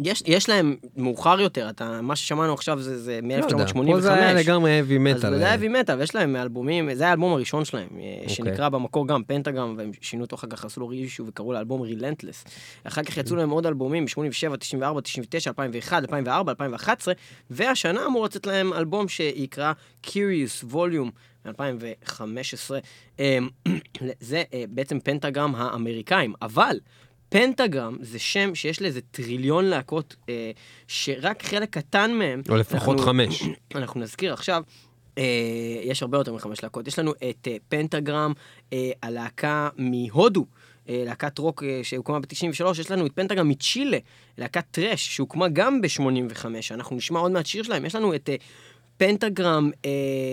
[0.01, 3.86] יש, יש להם מאוחר יותר, אתה, מה ששמענו עכשיו זה, זה לא יודע, מ-1985.
[3.86, 5.36] פה זה היה לגמרי heavy אז metal.
[5.36, 8.34] זה heavy metal, ויש להם אלבומים, זה היה האלבום הראשון שלהם, אה, אוקיי.
[8.34, 12.45] שנקרא במקור גם פנטגרם, והם שינו אותו אחר כך, עשו לו רישו וקראו לאלבום רילנטלס.
[12.84, 17.14] אחר כך יצאו להם עוד אלבומים, ב-87, 94, 99, 2001, 2004, 2011,
[17.51, 19.72] והשנה אמור לצאת להם אלבום שיקרא
[20.07, 21.11] Curious Volume.
[21.47, 22.70] מ-2015,
[24.20, 26.78] זה אה, בעצם פנטגרם האמריקאים, אבל
[27.32, 30.50] פנטגרם זה שם שיש לזה טריליון להקות, אה,
[30.88, 32.42] שרק חלק קטן מהם...
[32.48, 33.42] או לפחות אנחנו- חמש.
[33.74, 34.62] אנחנו נזכיר עכשיו,
[35.18, 35.24] אה,
[35.82, 36.88] יש הרבה יותר מחמש להקות.
[36.88, 38.32] יש לנו את אה, פנטגרם,
[38.72, 40.46] אה, הלהקה מהודו.
[40.88, 43.98] אה, להקת רוק אה, שהוקמה ב-93, יש לנו את פנטגרם מצ'ילה,
[44.38, 48.34] להקת טראש שהוקמה גם ב-85, אנחנו נשמע עוד מעט שיר שלהם, יש לנו את אה,
[48.96, 49.90] פנטגרם אה,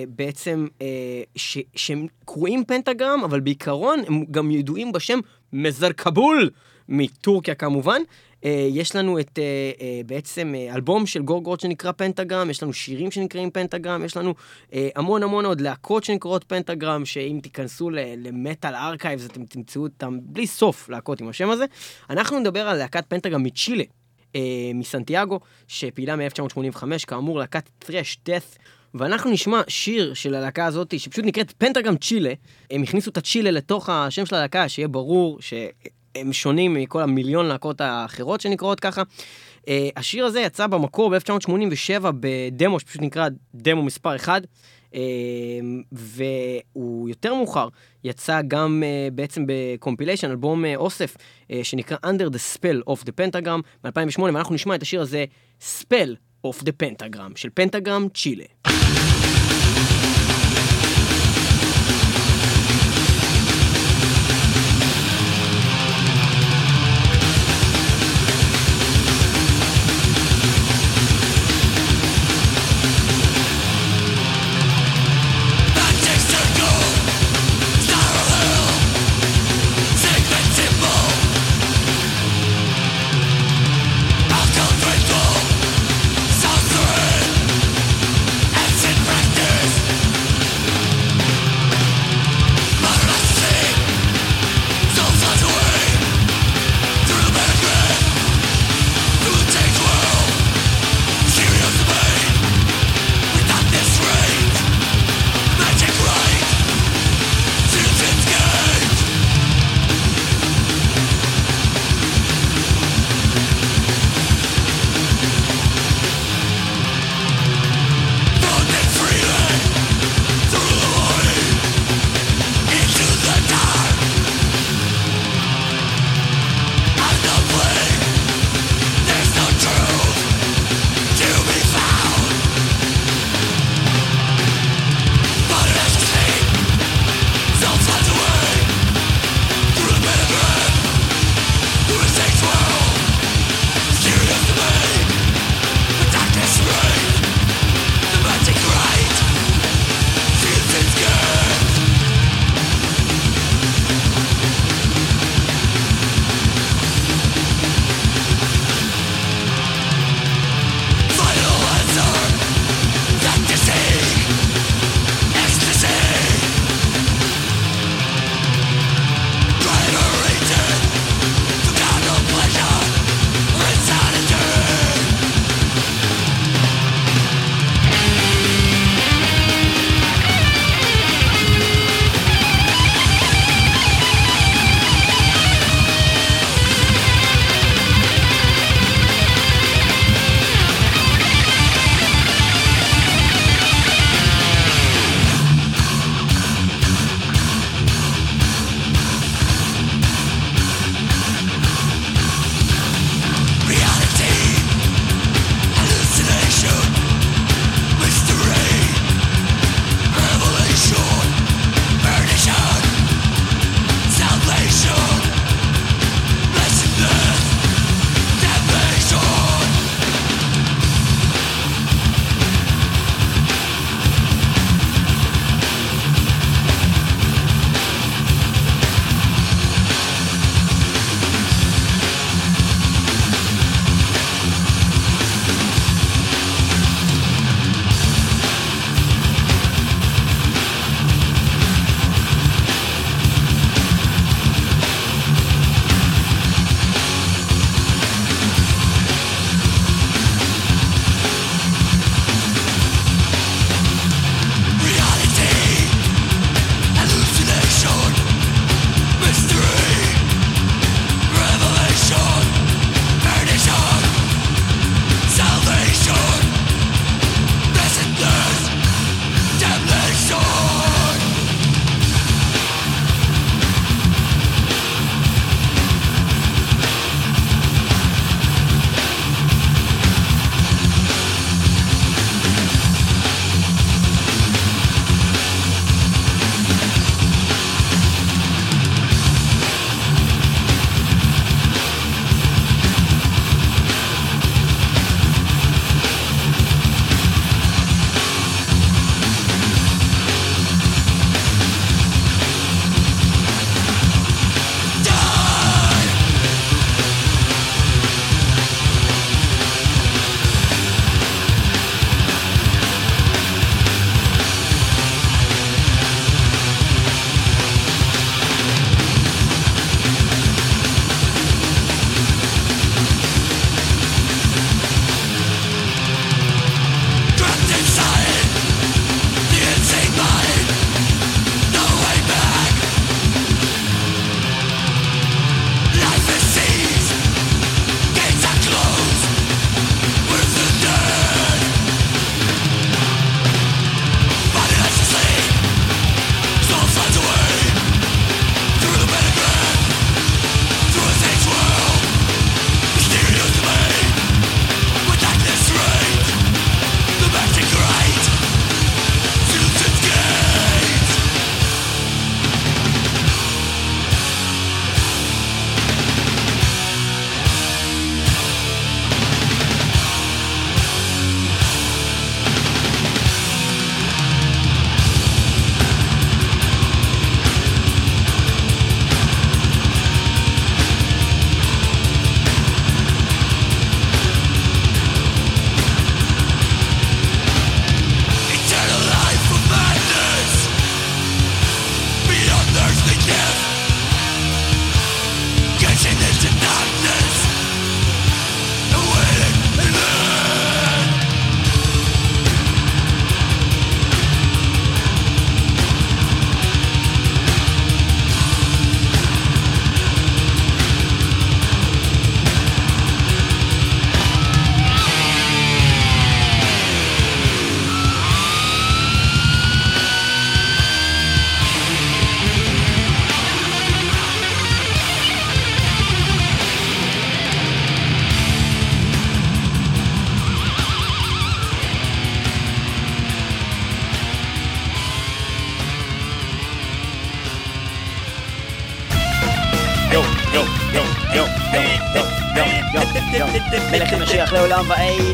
[0.10, 0.88] בעצם, אה,
[1.36, 5.20] ש, שהם קרואים פנטגרם, אבל בעיקרון הם גם ידועים בשם
[5.54, 6.50] מזר כבול,
[6.90, 8.02] מטורקיה כמובן.
[8.46, 13.12] אה, יש לנו את אה, אה, בעצם אלבום של גורגורד שנקרא פנטגרם, יש לנו שירים
[13.12, 14.34] שנקראים פנטגרם, יש לנו
[14.74, 20.48] המון המון עוד להקות שנקראות פנטגרם, שאם תיכנסו ל Metal Archives אתם תמצאו אותם בלי
[20.48, 21.66] סוף להקות עם השם הזה.
[22.10, 23.84] אנחנו נדבר על להקת פנטגרם מצ'ילה.
[24.76, 28.58] מסנטיאגו, שפעילה מ-1985, כאמור להקת thrash death,
[28.94, 32.34] ואנחנו נשמע שיר של הלהקה הזאת, שפשוט נקראת Pentagram Chile.
[32.72, 35.42] הם הכניסו את הצ'ילה לתוך השם של הלהקה, שיהיה ברור
[36.18, 39.04] שהם שונים מכל המיליון להקות האחרות שנקראות ככה.
[39.68, 44.42] אה, השיר הזה יצא במקור ב-1987 בדמו שפשוט נקרא דמו מספר 1.
[44.96, 45.02] אה,
[45.92, 47.68] והוא יותר מאוחר
[48.04, 51.18] יצא גם אה, בעצם בקומפיליישן, אלבום אה, אוסף,
[51.52, 55.26] אה, שנקרא Under the Spell of the Pentagram מ-2008, ואנחנו נשמע את השיר הזה,
[55.62, 58.89] Spell of the Pentagram, של פנטגרם צ'ילה.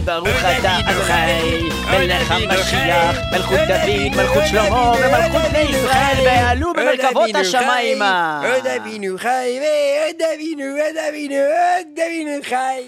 [0.05, 0.27] ברוך
[0.59, 8.41] אתה אדוני, מלך המשיח, מלכות דוד, מלכות שלמה ומלכות בני ישראל, ועלו במרכבות השמיימה.
[8.55, 12.81] עוד אבינו חי, ועוד אבינו, עוד אבינו, עוד אבינו חי.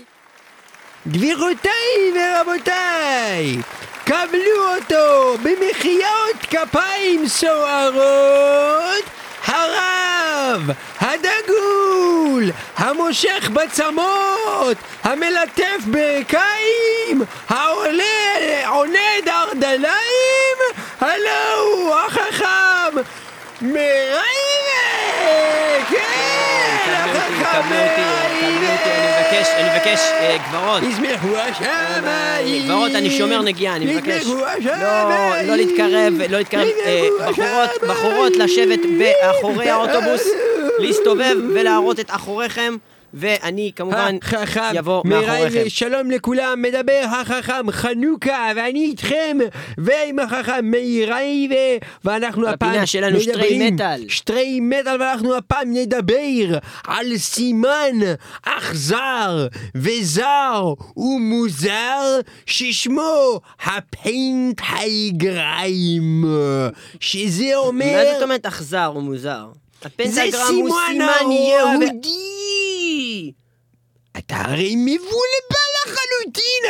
[1.08, 3.56] גבירותיי ורבותיי,
[4.06, 9.04] קבלו אותו במחיאות כפיים סוערות,
[9.46, 10.07] הרב,
[11.02, 20.58] הדגול, המושך בצמות, המלטף ברכיים, העולה, עונד ארדליים,
[21.02, 22.98] הלו הוא החכם
[23.62, 24.24] מריינה!
[25.90, 28.27] כן, החכם מריינה!
[29.48, 30.84] מבקש, אני מבקש, אה, גברות.
[30.84, 32.66] ישמחו השמיים!
[32.68, 34.26] גברות, אני שומר נגיעה, אני מבקש.
[34.26, 35.12] לא,
[35.48, 36.68] לא להתקרב, לא להתקרב.
[36.86, 37.70] אה, בחורות!
[37.90, 40.28] בחורות לשבת מאחורי האוטובוס,
[40.80, 42.76] להסתובב ולהראות את אחוריכם,
[43.20, 45.70] ואני כמובן החכם יבוא מאחוריכם.
[45.70, 49.38] שלום לכולם, מדבר החכם חנוכה, ואני איתכם,
[49.78, 51.56] ועם החכם מאיר רייבה,
[52.06, 54.06] ואנחנו הפעם שלנו שטרי מדברים- מטאל.
[54.08, 56.58] שטרי מטאל, ואנחנו הפעם נדבר
[56.88, 57.96] על סימן
[58.46, 60.64] אכזר וזר
[60.98, 66.26] ומוזר, ששמו הפנטהייגריים,
[67.00, 67.86] שזה אומר...
[67.86, 69.46] מה זאת אומרת אכזר ומוזר?
[69.86, 71.32] הפנטגרם הוא סימן.
[71.32, 72.08] יהודי!
[74.18, 76.64] אתה הרי מבולבל לחלוטין,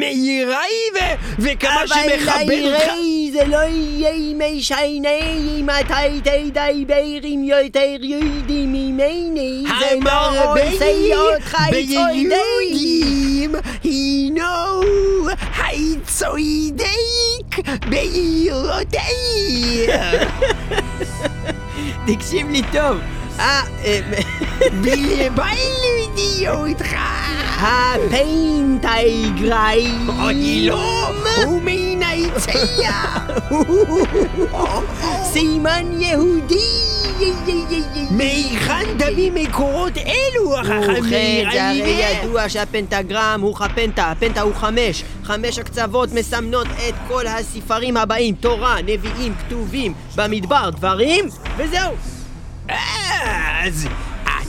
[0.00, 2.92] מאיר רייבה, וכמה שמכבד אותך...
[3.32, 4.10] זה לא יהיה
[4.60, 14.80] שייני אם אתה תדבר עם יותר יהודים ממני זה לא עושה אותך ביהודים הינו
[15.56, 16.88] הצוידק
[17.88, 19.06] בעירותיי.
[22.06, 24.00] תקשיב לי טוב אה, אה,
[24.82, 26.94] בלבלתי אותך.
[27.60, 28.78] הפנטייגראי
[30.28, 31.08] אני לא,
[31.44, 32.90] הוא מן היציע.
[35.32, 36.88] סימן יהודי
[38.10, 40.50] מהיכן תביא מקורות אלו,
[41.02, 42.00] מאיר זה הרי?
[42.22, 45.04] ידוע שהפנטגרם הוא הפנטה, הפנטה הוא חמש.
[45.24, 51.24] חמש הקצוות מסמנות את כל הספרים הבאים, תורה, נביאים, כתובים, במדבר, דברים,
[51.56, 52.17] וזהו.
[52.68, 53.88] אז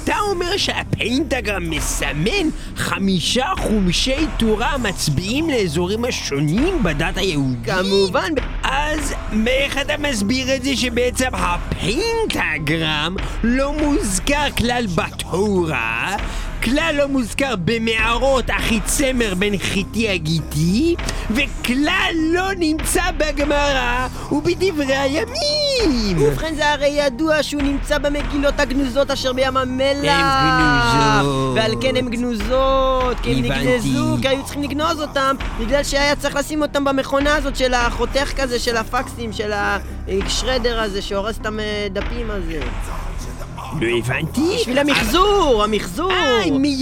[0.04, 7.66] אתה אומר שהפנטגרם מסמן חמישה חומשי תורה המצביעים לאזורים השונים בדת היהודית?
[7.66, 8.30] כמובן,
[8.64, 9.14] אז
[9.48, 16.16] איך אתה מסביר את זה שבעצם הפנטגרם לא מוזכר כלל בתורה,
[16.64, 20.96] כלל לא מוזכר במערות אחיצמר בן חיטי הגיטי,
[21.30, 26.22] וכלל לא נמצא בגמרא ובדברי הימים?
[26.22, 30.12] ובכן זה הרי ידוע שהוא נמצא במגילות הגנוזות אשר בים המלח.
[30.12, 31.56] הן גנוזות.
[31.56, 33.40] ועל כן הן גנוזות, כי הם.
[33.40, 38.34] נגנזו, כי היו צריכים לגנוז אותם, בגלל שהיה צריך לשים אותם במכונה הזאת של החותך
[38.36, 42.60] כזה, של הפקסים, של השרדר הזה שהורס את הדפים הזה.
[43.82, 44.42] לא הבנתי.
[44.60, 46.12] בשביל המחזור, המחזור.
[46.12, 46.40] אה,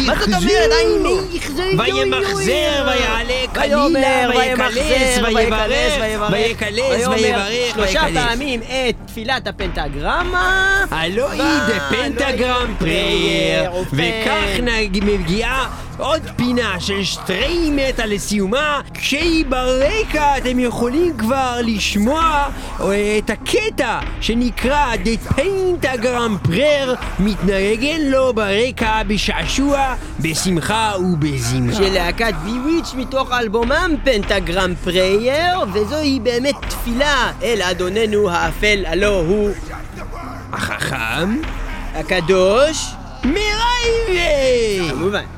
[0.07, 0.27] מה זאת.
[0.27, 0.71] אומרת?
[0.71, 0.89] איי,
[1.35, 1.65] מחזור.
[1.77, 2.41] וימחזר
[2.87, 5.93] ויעלה קלילה ויקלס ויברך
[6.31, 8.23] ויקלס ויברך שלושה ויקלס.
[8.23, 10.85] פעמים את תפילת הפנטגרמה.
[10.91, 15.67] הלא היא דה פנטגרם פרייר וכך נג- מגיעה
[15.97, 23.99] עוד פינה של שטרי מטה לסיומה כשהיא ברקע אתם יכולים כבר לשמוע אה, את הקטע
[24.21, 33.95] שנקרא The Pentagram Prayer מתנגן לו ברקע בשעשוע בשמחה ובזמרה של להקת Bewitched מתוך אלבומם
[34.03, 39.49] Pentagram Prayer, וזוהי באמת תפילה אל אדוננו האפל, הלא הוא
[40.53, 41.37] החכם
[41.93, 42.87] הקדוש.
[43.23, 45.36] מרייבה כמובן.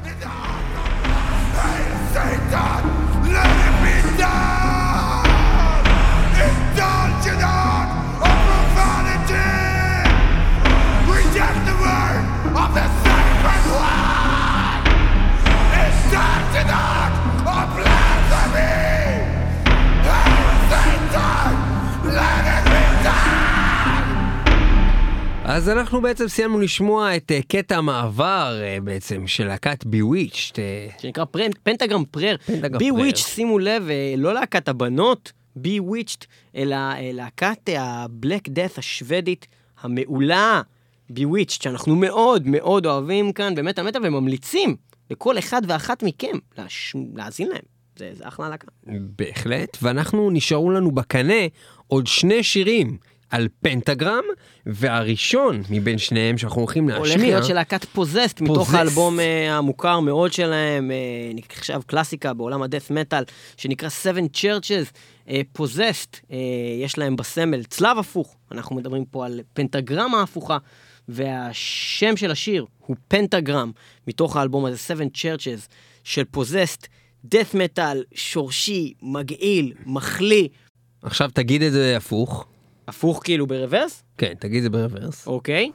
[25.52, 30.60] אז אנחנו בעצם סיימנו לשמוע את אה, קטע המעבר אה, בעצם של להקת Bewitched.
[31.02, 32.38] שנקרא פרנ- Pentagram Prayer.
[32.46, 33.36] Pentagram Bewitched, Prayer.
[33.36, 36.26] שימו לב, אה, לא להקת הבנות, Bewitched,
[36.56, 39.48] אלא אה, להקת ה Black Death השוודית
[39.82, 40.62] המעולה,
[41.10, 44.76] Bewitched, שאנחנו מאוד מאוד אוהבים כאן באמת המטה וממליצים
[45.12, 46.96] לכל אחד ואחת מכם להש...
[47.16, 47.62] להאזין להם.
[47.98, 48.68] זה, זה אחלה להקה.
[49.18, 51.48] בהחלט, ואנחנו נשארו לנו בקנה
[51.88, 52.98] עוד שני שירים.
[53.30, 54.24] על פנטגרם,
[54.66, 57.08] והראשון מבין שניהם שאנחנו הולכים להשמיע...
[57.08, 58.74] הולך להיות של להקת פוזסט, מתוך.
[58.74, 60.98] האלבום אה, המוכר מאוד שלהם, אה,
[61.34, 63.24] נחשב קלאסיקה בעולם הדף מטאל,
[63.58, 64.98] שנקרא Seven Churches,
[65.54, 66.20] פוזסט,
[66.82, 70.58] יש להם בסמל צלב הפוך, אנחנו מדברים פה על פנטגרמה הפוכה,
[71.10, 73.72] והשם של השיר הוא פנטגרם,
[74.08, 75.68] מתוך האלבום הזה, Seven Churches,
[76.04, 76.88] של פוזסט,
[77.26, 80.48] דף מטאל, שורשי, מגעיל, מחליא,
[81.02, 82.48] עכשיו תגיד את זה הפוך.
[82.90, 85.28] הפוך כאילו ברוורס, כן, תגיד זה ברוורס.
[85.28, 85.72] אוקיי?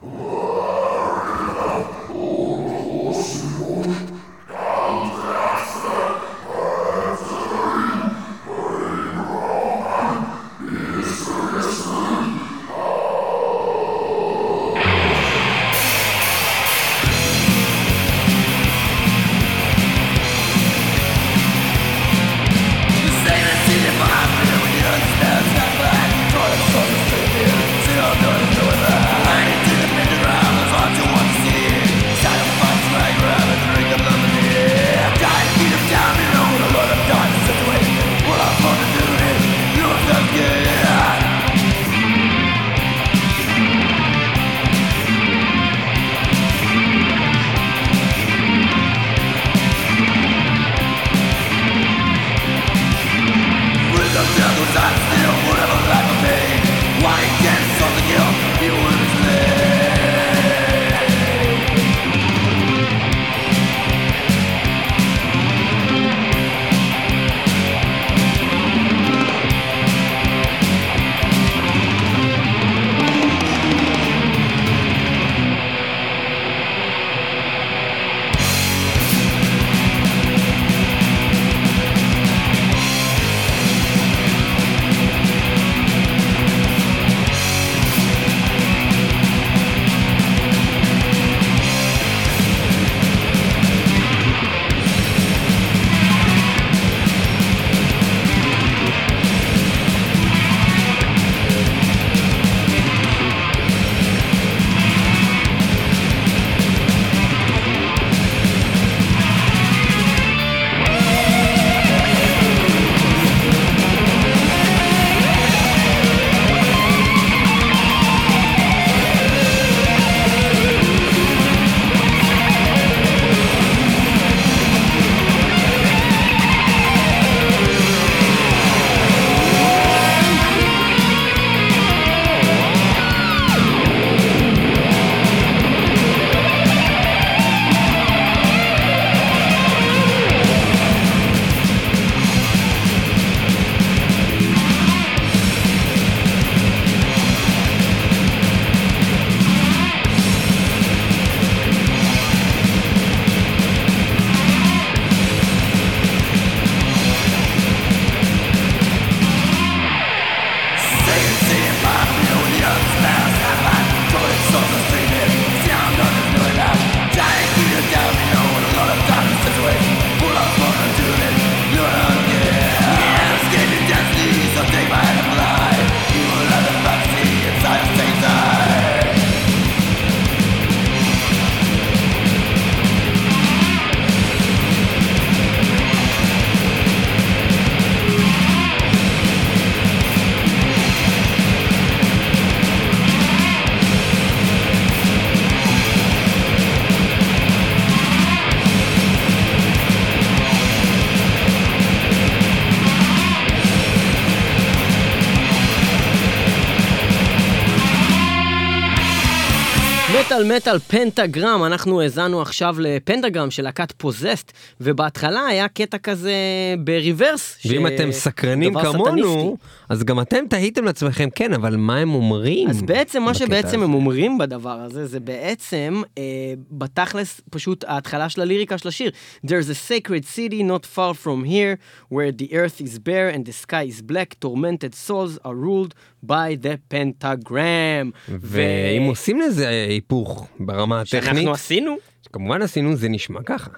[210.43, 216.33] מטאל מטאל פנטגרם, אנחנו האזנו עכשיו לפנטגרם של להקת פוזסט, ובהתחלה היה קטע כזה
[216.79, 217.57] בריברס.
[217.65, 219.65] ואם ש- אתם סקרנים כמונו, סטניסטי.
[219.89, 222.69] אז גם אתם תהיתם לעצמכם, כן, אבל מה הם אומרים?
[222.69, 223.85] אז בעצם מה שבעצם הזה?
[223.85, 226.23] הם אומרים בדבר הזה, זה בעצם, אה,
[226.71, 229.11] בתכלס, פשוט ההתחלה של הליריקה של השיר.
[229.45, 231.75] There's a sacred city not far from here,
[232.13, 235.93] where the earth is bare and the sky is black, tormented souls are ruled
[236.27, 238.31] by the pentagram.
[238.41, 241.95] ואם עושים לזה היפוך ברמה הטכנית, שאנחנו עשינו,
[242.33, 243.69] כמובן עשינו, זה נשמע ככה.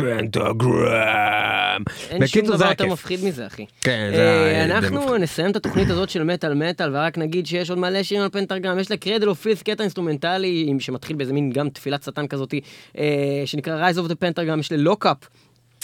[0.00, 1.82] פנטגרם.
[2.10, 2.86] אין שום דבר יותר.
[2.86, 3.66] מפחיד מזה, אחי.
[3.80, 5.16] כן, זה אה, אנחנו.
[5.16, 8.78] נסיים את התוכנית הזאת של מטאל מטאל, ורק נגיד שיש עוד מלא שירים על פנטגרם,
[8.78, 12.60] יש ל Cradle of Filth קטע אינסטרומנטלי, שמתחיל באיזה מין גם תפילת שטן כזאתי,
[12.98, 15.16] אה, שנקרא Rise of the Pentagram, יש ל Lock Up.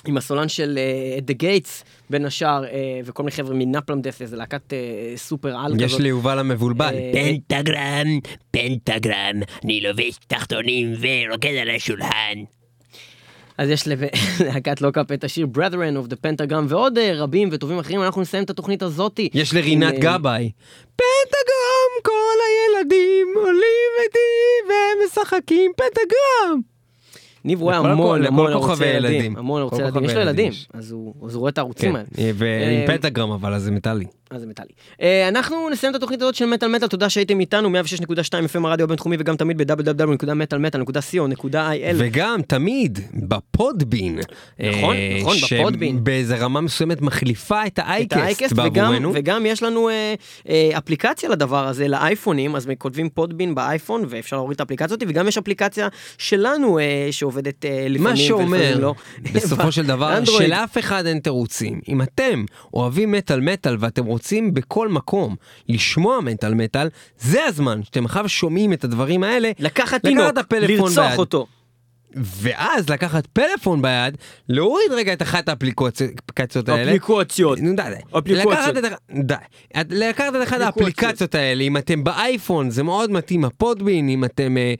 [0.06, 4.00] עם הסולן של אה, At the Gates, בין השאר, אה, וכל מיני חבר'ה מ Napalm
[4.00, 4.78] Death, איזה להקת אה,
[5.16, 5.80] סופר על כזאת.
[5.80, 6.94] יש לי יובל המבולבל.
[6.94, 8.06] אה, פנטגרם,
[8.50, 12.38] פנטגרם, אני לובש תחתונים ורוקד על השולחן.
[13.58, 14.00] אז יש לב-
[14.46, 15.72] להקת Lock Up את השיר Brethren
[16.06, 19.28] of the Pentagram ועוד אה, רבים וטובים אחרים, אנחנו נסיים את התוכנית הזאתי.
[19.34, 20.50] יש לרינת אה, גבאי.
[20.96, 24.68] פנטגרם, כל הילדים עולים איתי
[25.04, 26.75] ומשחקים פנטגרם.
[27.46, 29.36] ניב רואה המון המון ערוצי ילדים.
[29.36, 30.52] המון ערוצי ילדים, יש לו ילדים.
[30.74, 32.06] אז הוא רואה את הערוצים כן, האלה.
[32.34, 34.04] ועם אה, פנטגרם אבל אז זה מטאלי.
[34.30, 34.68] אז זה מטאלי.
[35.02, 37.72] אה, אנחנו נסיים את התוכנית הזאת של מטאל מטאל, תודה שהייתם איתנו, 106.2
[38.52, 41.94] FM הרדיו הבינתחומי וגם תמיד ב-www.מטאלמטאל.co.il.
[41.96, 44.18] וגם תמיד בפודבין.
[44.18, 45.98] נכון, אה, נכון, בפודבין.
[45.98, 49.12] שבאיזה רמה מסוימת מחליפה את האייקסט בעבורנו.
[49.14, 49.88] וגם יש לנו
[50.78, 55.38] אפליקציה לדבר הזה לאייפונים, אז כותבים פודבין באייפון ואפשר להוריד את האפליקציה הזאת, וגם יש
[55.38, 55.88] אפליקציה
[56.18, 56.78] שלנו
[57.10, 58.94] שעובדת אה, לפעמים מה שאומר, לא.
[59.34, 60.24] בסופו של דבר.
[60.24, 61.80] שלאף אחד אין תירוצים.
[61.88, 65.36] אם אתם אוהבים מטאל מטאל ואתם רוצים בכל מקום
[65.68, 71.18] לשמוע מטאל מטאל, זה הזמן שאתם עכשיו שומעים את הדברים האלה, לקחת תינוק, לרצוח ביד.
[71.18, 71.46] אותו.
[72.16, 74.16] ואז לקחת פלאפון ביד,
[74.48, 76.96] להוריד רגע את אחת האפליקציות האלה.
[76.96, 77.58] אפליקציות.
[77.60, 77.82] נו די.
[78.18, 78.52] אפליקציות.
[79.90, 80.76] לקחת את, אחת אפליקציות.
[80.76, 84.74] האפליקציות האלה, אם אתם באייפון זה מאוד מתאים הפודבין, אם אתם אה,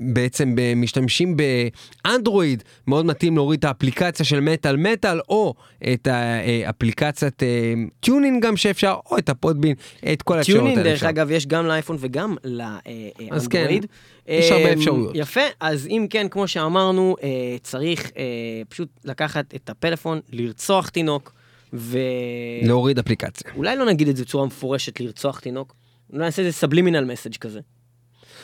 [0.00, 5.54] בעצם ב, משתמשים באנדרואיד, מאוד מתאים להוריד את האפליקציה של מטאל מטאל, או
[5.92, 9.74] את האפליקציית אה, טיונינג גם שאפשר, או את הפודבין,
[10.12, 10.90] את כל טיונינג, האלה.
[10.90, 11.08] דרך אפשר.
[11.08, 13.86] אגב, יש גם לאייפון וגם לאנדרואיד.
[14.28, 15.12] יש הרבה אמ, אפשרויות.
[15.14, 21.32] יפה, אז אם כן, כמו שאמרנו, אה, צריך אה, פשוט לקחת את הפלאפון, לרצוח תינוק,
[21.72, 23.52] ואולי להוריד אפליקציה.
[23.56, 25.74] לא נגיד את זה בצורה מפורשת, לרצוח תינוק,
[26.12, 27.60] אולי נעשה איזה סבלימינל מסאג' כזה.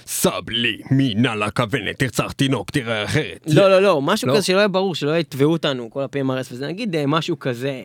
[0.07, 3.47] סב לי מינה לכוונת, תרצח תינוק, תראה אחרת.
[3.47, 4.35] לא, לא, לא, משהו לא.
[4.35, 7.82] כזה שלא יהיה ברור, שלא יתבעו אותנו, כל ה-PMRS וזה, נגיד אה, משהו כזה.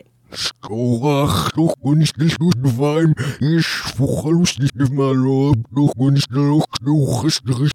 [0.70, 3.12] אורח, תוך בוא נשתלשלו שבועיים,
[3.56, 3.66] יש
[3.96, 7.70] פוחלו שלישב מעלו, תוך בוא נשתלשלו חסדריש.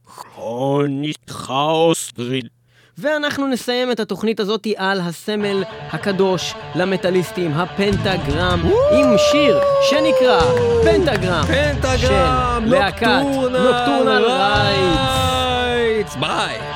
[2.97, 8.59] ואנחנו נסיים את התוכנית הזאתי על הסמל הקדוש למטאליסטים, הפנטגרם,
[8.91, 10.41] עם שיר שנקרא
[10.83, 16.15] פנטגרם, פנטגרם, של להקת נוקטורנל רייטס.
[16.15, 16.74] ביי.